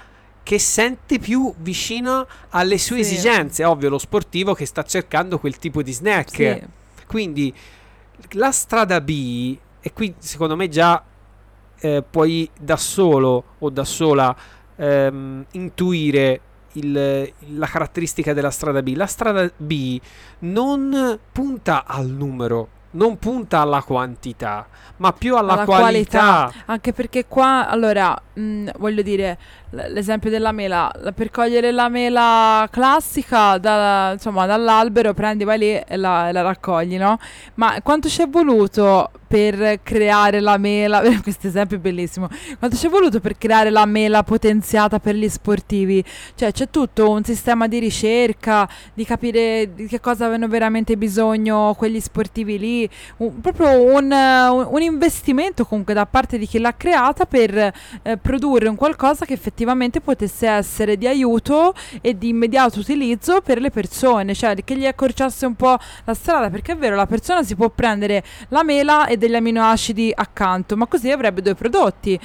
che 0.44 0.60
sente 0.60 1.20
più 1.20 1.54
vicino 1.58 2.28
alle 2.50 2.78
sue 2.78 3.04
sì. 3.04 3.14
esigenze. 3.16 3.64
Ovvio, 3.66 3.90
lo 3.90 3.98
sportivo 3.98 4.54
che 4.54 4.66
sta 4.66 4.84
cercando 4.84 5.40
quel 5.40 5.58
tipo 5.58 5.82
di 5.82 5.92
snack. 5.92 6.30
Sì. 6.30 6.62
Quindi 7.08 7.54
la 8.32 8.52
strada 8.52 9.02
B 9.02 9.58
e 9.82 9.94
qui 9.94 10.14
secondo 10.20 10.56
me 10.56 10.70
già 10.70 11.04
eh, 11.80 12.04
puoi 12.08 12.50
da 12.60 12.78
solo 12.78 13.44
o 13.60 13.70
da 13.70 13.84
sola 13.84 14.36
ehm, 14.76 15.46
intuire 15.52 16.42
il, 16.74 17.34
la 17.56 17.66
caratteristica 17.66 18.34
della 18.34 18.52
strada 18.52 18.82
B. 18.82 18.94
La 18.96 19.08
strada 19.08 19.50
B 19.58 20.00
non 20.40 21.20
punta 21.32 21.84
al 21.86 22.08
numero, 22.08 22.68
non 22.92 23.18
punta 23.18 23.60
alla 23.60 23.82
quantità, 23.82 24.68
ma 24.98 25.12
più 25.12 25.36
alla, 25.36 25.54
alla 25.54 25.66
qualità. 25.66 26.20
qualità. 26.20 26.64
Anche 26.66 26.94
perché 26.94 27.26
qua, 27.28 27.68
allora, 27.68 28.16
mh, 28.34 28.42
mm, 28.42 28.68
voglio 28.78 29.02
dire, 29.02 29.38
l'esempio 29.70 30.30
della 30.30 30.52
mela, 30.52 30.92
per 31.14 31.32
cogliere 31.32 31.72
la 31.72 31.90
mela 31.90 32.68
classica 32.72 33.58
da, 33.58 34.12
insomma, 34.14 34.46
dall'albero 34.46 35.14
prendi, 35.14 35.44
vai 35.44 35.58
lì 35.58 35.74
e 35.76 35.98
la, 35.98 36.30
e 36.30 36.32
la 36.32 36.42
raccogli, 36.42 36.98
no? 36.98 37.20
Ma 37.56 37.82
quanto 37.82 38.08
ci 38.08 38.22
è 38.22 38.30
voluto 38.30 39.10
per 39.32 39.80
creare 39.82 40.42
la 40.42 40.58
mela, 40.58 41.02
questo 41.24 41.48
esempio 41.48 41.78
è 41.78 41.80
bellissimo, 41.80 42.28
quanto 42.60 42.76
ci 42.76 42.88
è 42.88 42.90
voluto 42.90 43.22
per 43.22 43.38
creare 43.38 43.70
la 43.70 43.86
mela 43.86 44.24
potenziata 44.24 45.00
per 45.00 45.16
gli 45.16 45.30
sportivi? 45.30 46.04
Cioè 46.36 46.52
c'è 46.52 46.70
tutto 46.70 47.10
un 47.10 47.24
sistema 47.24 47.70
di 47.70 47.80
ricerca, 47.80 48.68
di 48.94 49.06
capire 49.06 49.74
di 49.74 49.88
che 49.88 50.02
cosa 50.02 50.26
avevano 50.26 50.50
veramente 50.50 50.98
bisogno 50.98 51.74
quegli 51.78 52.02
sportivi 52.02 52.60
lì, 52.60 52.90
un, 53.18 53.40
proprio 53.40 53.82
un, 53.82 54.12
un, 54.12 54.82
investimento 54.82 55.64
comunque 55.66 55.94
da 55.94 56.06
parte 56.06 56.38
di 56.38 56.46
chi 56.46 56.60
l'ha 56.60 56.76
creata 56.76 57.26
per 57.26 57.58
eh, 58.02 58.18
produrre 58.18 58.68
un 58.68 58.76
qualcosa 58.76 59.24
che 59.24 59.32
effettivamente 59.32 60.02
potesse 60.02 60.46
essere 60.46 60.98
di 60.98 61.08
aiuto 61.08 61.74
e 62.02 62.18
di 62.18 62.28
immediato 62.28 62.80
utilizzo 62.80 63.40
per 63.40 63.62
le 63.62 63.70
persone, 63.70 64.34
cioè 64.34 64.56
che 64.62 64.76
gli 64.76 64.86
accorciasse 64.86 65.46
un 65.46 65.56
po' 65.56 65.78
la 66.04 66.14
strada, 66.14 66.50
perché 66.50 66.74
è 66.74 66.76
vero, 66.76 66.98
la 66.98 67.06
persona 67.06 67.44
si 67.44 67.56
può 67.56 67.70
prendere 67.70 68.22
la 68.50 68.64
mela 68.64 69.06
e 69.06 69.20
degli 69.22 69.36
aminoacidi 69.36 70.12
accanto, 70.14 70.76
ma 70.76 70.88
così 70.88 71.12
avrebbe 71.12 71.44
due 71.44 71.54
prodotti. 71.54 72.20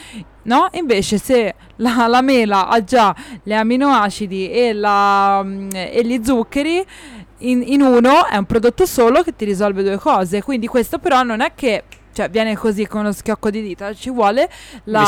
No? 0.44 0.68
Invece 0.72 1.18
se 1.18 1.54
la, 1.76 2.06
la 2.06 2.22
mela 2.22 2.68
ha 2.68 2.82
già 2.82 3.14
gli 3.42 3.52
aminoacidi 3.52 4.50
e, 4.50 4.72
la, 4.72 5.44
e 5.72 6.00
gli 6.04 6.24
zuccheri, 6.24 6.84
in, 7.40 7.62
in, 7.66 7.82
uno 7.82 8.26
è 8.26 8.36
un 8.36 8.46
prodotto 8.46 8.86
solo 8.86 9.22
che 9.22 9.36
ti 9.36 9.44
risolve 9.44 9.82
due 9.82 9.98
cose. 9.98 10.42
Quindi 10.42 10.66
questo 10.66 10.98
però 10.98 11.22
non 11.22 11.42
è 11.42 11.52
che 11.54 11.82
cioè 12.16 12.30
viene 12.30 12.56
così 12.56 12.86
con 12.86 13.00
uno 13.00 13.12
schiocco 13.12 13.50
di 13.50 13.60
dita, 13.60 13.92
ci 13.92 14.08
vuole 14.08 14.48
la. 14.84 15.00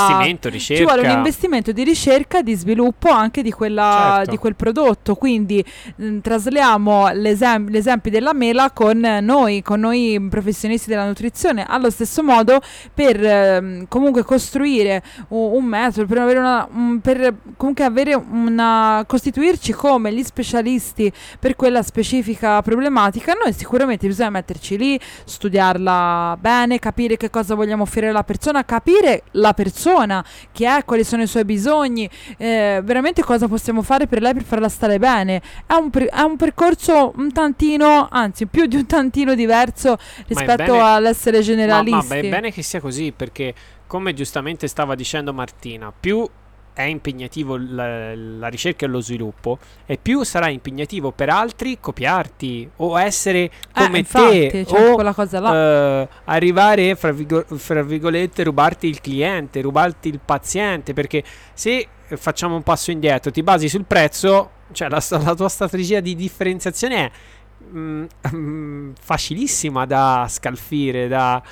Ci 0.77 0.83
vuole 0.85 1.01
un 1.01 1.17
investimento 1.17 1.73
di 1.73 1.85
ricerca, 1.85 2.43
di 2.43 2.53
sviluppo 2.55 3.09
anche 3.09 3.41
di, 3.41 3.51
quella, 3.51 4.17
Certo. 4.17 4.31
di 4.33 4.37
quel 4.37 4.55
prodotto. 4.57 5.15
Quindi 5.15 5.65
mh, 5.97 6.19
trasliamo 6.19 7.09
l'esem- 7.15 7.71
l'esempio 7.71 8.11
della 8.11 8.35
mela 8.35 8.71
con 8.73 8.99
noi, 9.23 9.63
con 9.63 9.81
noi 9.81 10.27
professionisti 10.29 10.91
della 10.91 11.07
nutrizione. 11.07 11.65
Allo 11.67 11.89
stesso 11.89 12.23
modo, 12.23 12.61
per 12.93 13.25
ehm, 13.25 13.87
comunque 13.89 14.23
costruire 14.23 15.03
un, 15.29 15.53
un 15.55 15.65
metodo, 15.65 16.07
per 16.07 16.19
avere 16.19 16.39
una, 16.41 16.69
un- 16.71 17.01
per 17.01 17.35
comunque 17.57 17.85
avere 17.85 18.13
una 18.15 19.03
costituirci 19.07 19.73
come 19.73 20.13
gli 20.13 20.23
specialisti 20.23 21.11
per 21.39 21.57
quella 21.57 21.83
specifica 21.83 22.61
problematica, 22.61 23.33
noi 23.33 23.55
sicuramente 23.55 24.07
bisogna 24.07 24.29
metterci 24.29 24.77
lì, 24.77 25.01
studiarla 25.25 26.37
bene, 26.39 26.79
capire 26.79 26.97
che 27.07 27.31
cosa 27.31 27.55
vogliamo 27.55 27.85
offrire 27.85 28.09
alla 28.09 28.25
persona, 28.25 28.65
capire 28.65 29.23
la 29.33 29.55
persona, 29.55 30.25
chi 30.53 30.65
è, 30.65 30.85
quali 30.85 31.05
sono 31.05 31.23
i 31.23 31.27
suoi 31.27 31.45
bisogni, 31.45 32.09
eh, 32.37 32.81
veramente 32.83 33.23
cosa 33.23 33.47
possiamo 33.47 33.83
fare 33.83 34.07
per 34.07 34.21
lei 34.21 34.35
per 34.35 34.43
farla 34.45 34.69
stare 34.69 34.99
bene. 34.99 35.41
È 35.67 35.75
un, 35.75 35.91
per- 35.91 36.09
è 36.09 36.21
un 36.21 36.37
percorso 36.37 37.13
un 37.17 37.33
tantino, 37.33 38.09
anzi 38.11 38.47
più 38.47 38.67
di 38.67 38.77
un 38.77 38.87
tantino 38.87 39.35
diverso 39.35 39.97
rispetto 40.27 40.73
bene- 40.73 40.81
all'essere 40.81 41.39
Ma, 41.39 41.43
generalisti. 41.45 42.09
ma 42.09 42.15
è 42.17 42.29
bene 42.29 42.51
che 42.53 42.63
sia 42.63 42.81
così 42.81 43.13
perché, 43.13 43.55
come 43.87 44.15
giustamente 44.15 44.67
stava 44.67 44.95
dicendo 44.95 45.33
Martina, 45.33 45.93
più 45.99 46.27
è 46.79 46.85
impegnativo 46.85 47.57
la, 47.57 48.15
la 48.15 48.47
ricerca 48.47 48.87
e 48.87 48.89
lo 48.89 49.01
sviluppo 49.01 49.59
e 49.85 49.99
più 50.01 50.23
sarà 50.23 50.49
impegnativo 50.49 51.11
per 51.11 51.29
altri 51.29 51.79
copiarti 51.81 52.71
o 52.77 53.01
essere 53.01 53.39
Eh, 53.41 53.51
come 53.73 53.99
infatti, 53.99 54.47
te 54.47 54.65
c'è 54.65 54.93
o 54.93 55.53
eh, 55.53 56.09
arrivare 56.27 56.95
fra, 56.95 57.11
virgo- 57.11 57.45
fra 57.49 57.83
virgolette 57.83 58.45
rubarti 58.45 58.87
il 58.87 59.01
cliente 59.01 59.61
rubarti 59.61 60.09
il 60.09 60.21
paziente 60.25 60.93
perché 60.93 61.25
se 61.53 61.89
eh, 62.07 62.17
facciamo 62.17 62.55
un 62.55 62.63
passo 62.63 62.93
indietro 62.93 63.33
ti 63.33 63.43
basi 63.43 63.69
sul 63.69 63.85
prezzo 63.85 64.51
cioè 64.71 64.89
la, 64.89 65.03
la 65.25 65.35
tua 65.35 65.49
strategia 65.49 65.99
di 65.99 66.15
differenziazione 66.15 66.97
è 67.07 67.11
mm, 67.75 68.05
mm, 68.37 68.91
facilissima 69.01 69.85
da 69.85 70.27
scalfire 70.29 71.09
da, 71.09 71.43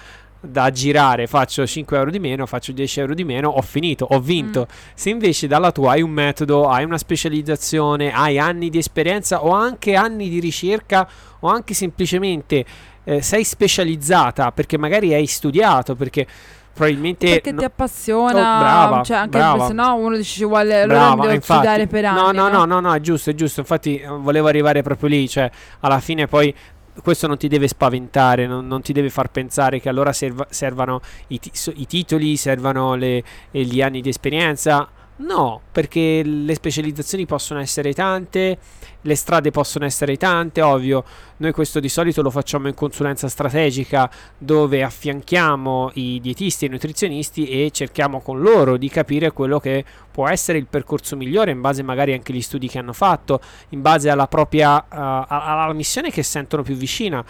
da 0.40 0.70
girare 0.70 1.26
faccio 1.26 1.66
5 1.66 1.96
euro 1.96 2.10
di 2.10 2.18
meno 2.18 2.46
faccio 2.46 2.70
10 2.72 3.00
euro 3.00 3.14
di 3.14 3.24
meno 3.24 3.48
ho 3.48 3.62
finito 3.62 4.06
ho 4.08 4.20
vinto 4.20 4.66
Mm. 4.68 4.74
se 4.94 5.10
invece 5.10 5.46
dalla 5.46 5.72
tua 5.72 5.92
hai 5.92 6.02
un 6.02 6.10
metodo, 6.10 6.68
hai 6.68 6.84
una 6.84 6.98
specializzazione, 6.98 8.12
hai 8.12 8.38
anni 8.38 8.68
di 8.70 8.78
esperienza 8.78 9.44
o 9.44 9.50
anche 9.50 9.94
anni 9.94 10.28
di 10.28 10.38
ricerca 10.40 11.08
o 11.40 11.48
anche 11.48 11.74
semplicemente 11.74 12.64
eh, 13.04 13.22
sei 13.22 13.44
specializzata 13.44 14.50
perché 14.52 14.76
magari 14.78 15.14
hai 15.14 15.26
studiato, 15.26 15.94
perché 15.94 16.26
probabilmente... 16.72 17.28
perché 17.28 17.52
no- 17.52 17.58
ti 17.60 17.64
appassiona, 17.64 18.56
Oh, 18.56 18.58
brava, 18.58 19.02
cioè 19.02 19.16
anche 19.18 19.38
brava. 19.38 19.66
se 19.66 19.72
no 19.72 19.94
uno 19.94 20.16
dice 20.16 20.44
vuole 20.44 20.82
allora 20.82 20.98
Brava, 20.98 21.22
devo 21.22 21.34
infatti. 21.34 21.52
studiare 21.52 21.86
per 21.86 22.04
anni. 22.04 22.20
No, 22.20 22.30
no, 22.32 22.48
no, 22.48 22.64
no, 22.64 22.80
no, 22.80 22.92
è 22.94 23.00
giusto, 23.00 23.30
è 23.30 23.34
giusto. 23.34 23.60
Infatti 23.60 23.98
eh, 23.98 24.06
volevo 24.08 24.48
arrivare 24.48 24.82
proprio 24.82 25.08
lì, 25.08 25.28
cioè 25.28 25.48
alla 25.80 26.00
fine 26.00 26.26
poi 26.26 26.52
questo 27.02 27.26
non 27.26 27.36
ti 27.36 27.48
deve 27.48 27.68
spaventare, 27.68 28.46
non, 28.46 28.66
non 28.66 28.82
ti 28.82 28.92
deve 28.92 29.10
far 29.10 29.30
pensare 29.30 29.80
che 29.80 29.88
allora 29.88 30.12
serva- 30.12 30.46
servano 30.50 31.00
i, 31.28 31.40
so- 31.52 31.72
i 31.76 31.86
titoli, 31.86 32.36
servano 32.36 32.94
le- 32.94 33.22
gli 33.50 33.80
anni 33.82 34.00
di 34.00 34.08
esperienza. 34.08 34.88
No, 35.18 35.62
perché 35.72 36.22
le 36.22 36.54
specializzazioni 36.54 37.24
possono 37.24 37.58
essere 37.60 37.94
tante, 37.94 38.58
le 39.00 39.14
strade 39.14 39.50
possono 39.50 39.86
essere 39.86 40.18
tante, 40.18 40.60
ovvio. 40.60 41.04
Noi 41.38 41.52
questo 41.52 41.80
di 41.80 41.88
solito 41.88 42.20
lo 42.20 42.28
facciamo 42.28 42.68
in 42.68 42.74
consulenza 42.74 43.26
strategica 43.28 44.10
dove 44.36 44.82
affianchiamo 44.82 45.92
i 45.94 46.20
dietisti 46.20 46.66
e 46.66 46.68
i 46.68 46.70
nutrizionisti 46.70 47.48
e 47.48 47.70
cerchiamo 47.70 48.20
con 48.20 48.40
loro 48.40 48.76
di 48.76 48.90
capire 48.90 49.32
quello 49.32 49.58
che 49.58 49.84
può 50.10 50.28
essere 50.28 50.58
il 50.58 50.66
percorso 50.66 51.16
migliore 51.16 51.50
in 51.50 51.62
base 51.62 51.82
magari 51.82 52.12
anche 52.12 52.32
agli 52.32 52.42
studi 52.42 52.68
che 52.68 52.78
hanno 52.78 52.92
fatto, 52.92 53.40
in 53.70 53.80
base 53.80 54.10
alla 54.10 54.26
propria 54.26 54.76
uh, 54.76 54.84
alla 55.28 55.72
missione 55.72 56.10
che 56.10 56.22
sentono 56.22 56.62
più 56.62 56.74
vicina. 56.74 57.24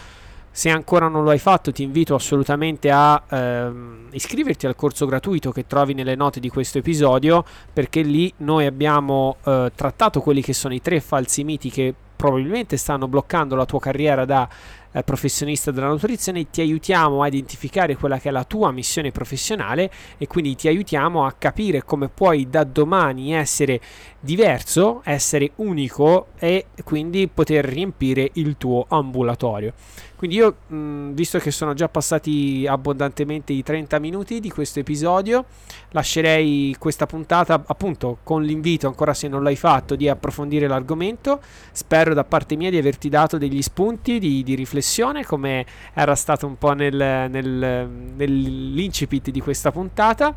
Se 0.56 0.70
ancora 0.70 1.08
non 1.08 1.22
lo 1.22 1.28
hai 1.28 1.38
fatto, 1.38 1.70
ti 1.70 1.82
invito 1.82 2.14
assolutamente 2.14 2.90
a 2.90 3.22
ehm, 3.28 4.08
iscriverti 4.12 4.66
al 4.66 4.74
corso 4.74 5.04
gratuito 5.04 5.52
che 5.52 5.66
trovi 5.66 5.92
nelle 5.92 6.14
note 6.14 6.40
di 6.40 6.48
questo 6.48 6.78
episodio, 6.78 7.44
perché 7.70 8.00
lì 8.00 8.32
noi 8.38 8.64
abbiamo 8.64 9.36
eh, 9.44 9.70
trattato 9.74 10.22
quelli 10.22 10.40
che 10.40 10.54
sono 10.54 10.72
i 10.72 10.80
tre 10.80 11.00
falsi 11.00 11.44
miti 11.44 11.68
che 11.68 11.94
probabilmente 12.16 12.78
stanno 12.78 13.06
bloccando 13.06 13.54
la 13.54 13.66
tua 13.66 13.78
carriera 13.78 14.24
da 14.24 14.48
eh, 14.92 15.02
professionista 15.02 15.70
della 15.70 15.88
nutrizione. 15.88 16.48
Ti 16.48 16.62
aiutiamo 16.62 17.20
a 17.20 17.26
identificare 17.26 17.94
quella 17.94 18.18
che 18.18 18.30
è 18.30 18.32
la 18.32 18.44
tua 18.44 18.70
missione 18.70 19.12
professionale 19.12 19.90
e 20.16 20.26
quindi 20.26 20.54
ti 20.54 20.68
aiutiamo 20.68 21.26
a 21.26 21.32
capire 21.32 21.84
come 21.84 22.08
puoi 22.08 22.48
da 22.48 22.64
domani 22.64 23.34
essere 23.34 23.78
diverso, 24.26 25.00
essere 25.04 25.52
unico 25.56 26.26
e 26.38 26.66
quindi 26.84 27.28
poter 27.32 27.64
riempire 27.64 28.28
il 28.34 28.56
tuo 28.58 28.84
ambulatorio. 28.88 29.72
Quindi 30.16 30.36
io, 30.36 30.56
mh, 30.66 31.12
visto 31.12 31.38
che 31.38 31.50
sono 31.50 31.74
già 31.74 31.88
passati 31.88 32.66
abbondantemente 32.68 33.52
i 33.52 33.62
30 33.62 33.98
minuti 33.98 34.40
di 34.40 34.50
questo 34.50 34.80
episodio, 34.80 35.44
lascerei 35.90 36.74
questa 36.78 37.06
puntata 37.06 37.62
appunto 37.66 38.18
con 38.22 38.42
l'invito, 38.42 38.86
ancora 38.86 39.14
se 39.14 39.28
non 39.28 39.42
l'hai 39.42 39.56
fatto, 39.56 39.94
di 39.94 40.08
approfondire 40.08 40.66
l'argomento. 40.66 41.40
Spero 41.70 42.12
da 42.12 42.24
parte 42.24 42.56
mia 42.56 42.70
di 42.70 42.78
averti 42.78 43.08
dato 43.08 43.38
degli 43.38 43.62
spunti 43.62 44.18
di, 44.18 44.42
di 44.42 44.54
riflessione, 44.54 45.24
come 45.24 45.64
era 45.94 46.14
stato 46.14 46.46
un 46.46 46.58
po' 46.58 46.72
nel, 46.72 46.94
nel, 47.30 47.88
nell'incipit 48.16 49.30
di 49.30 49.40
questa 49.40 49.70
puntata 49.70 50.34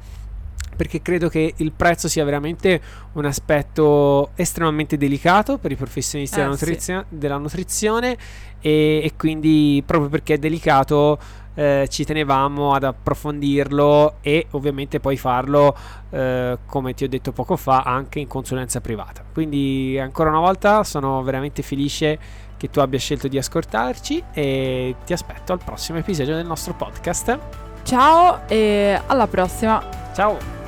perché 0.79 1.01
credo 1.01 1.27
che 1.27 1.55
il 1.57 1.73
prezzo 1.73 2.07
sia 2.07 2.23
veramente 2.23 2.79
un 3.13 3.25
aspetto 3.25 4.29
estremamente 4.35 4.95
delicato 4.95 5.57
per 5.57 5.71
i 5.73 5.75
professionisti 5.75 6.39
Eh, 6.39 6.43
della, 6.43 6.55
sì. 6.55 6.63
nutrizio- 6.63 7.05
della 7.09 7.37
nutrizione 7.37 8.15
e, 8.61 9.01
e 9.03 9.11
quindi 9.17 9.83
proprio 9.85 10.07
perché 10.09 10.35
è 10.35 10.37
delicato 10.37 11.19
eh, 11.55 11.87
ci 11.89 12.05
tenevamo 12.05 12.73
ad 12.73 12.85
approfondirlo 12.85 14.19
e 14.21 14.47
ovviamente 14.51 15.01
poi 15.01 15.17
farlo 15.17 15.75
eh, 16.11 16.57
come 16.65 16.93
ti 16.93 17.03
ho 17.03 17.09
detto 17.09 17.33
poco 17.33 17.57
fa 17.57 17.81
anche 17.81 18.19
in 18.19 18.27
consulenza 18.27 18.79
privata 18.79 19.21
quindi 19.33 19.99
ancora 19.99 20.29
una 20.29 20.39
volta 20.39 20.85
sono 20.85 21.21
veramente 21.23 21.61
felice 21.61 22.17
che 22.55 22.69
tu 22.69 22.79
abbia 22.79 22.99
scelto 22.99 23.27
di 23.27 23.37
ascoltarci 23.37 24.23
e 24.31 24.95
ti 25.05 25.11
aspetto 25.11 25.51
al 25.51 25.59
prossimo 25.61 25.97
episodio 25.97 26.35
del 26.37 26.45
nostro 26.45 26.73
podcast 26.73 27.37
Ciao 27.83 28.41
e 28.47 28.99
alla 29.07 29.25
prossima. 29.27 29.81
ciao 30.13 30.58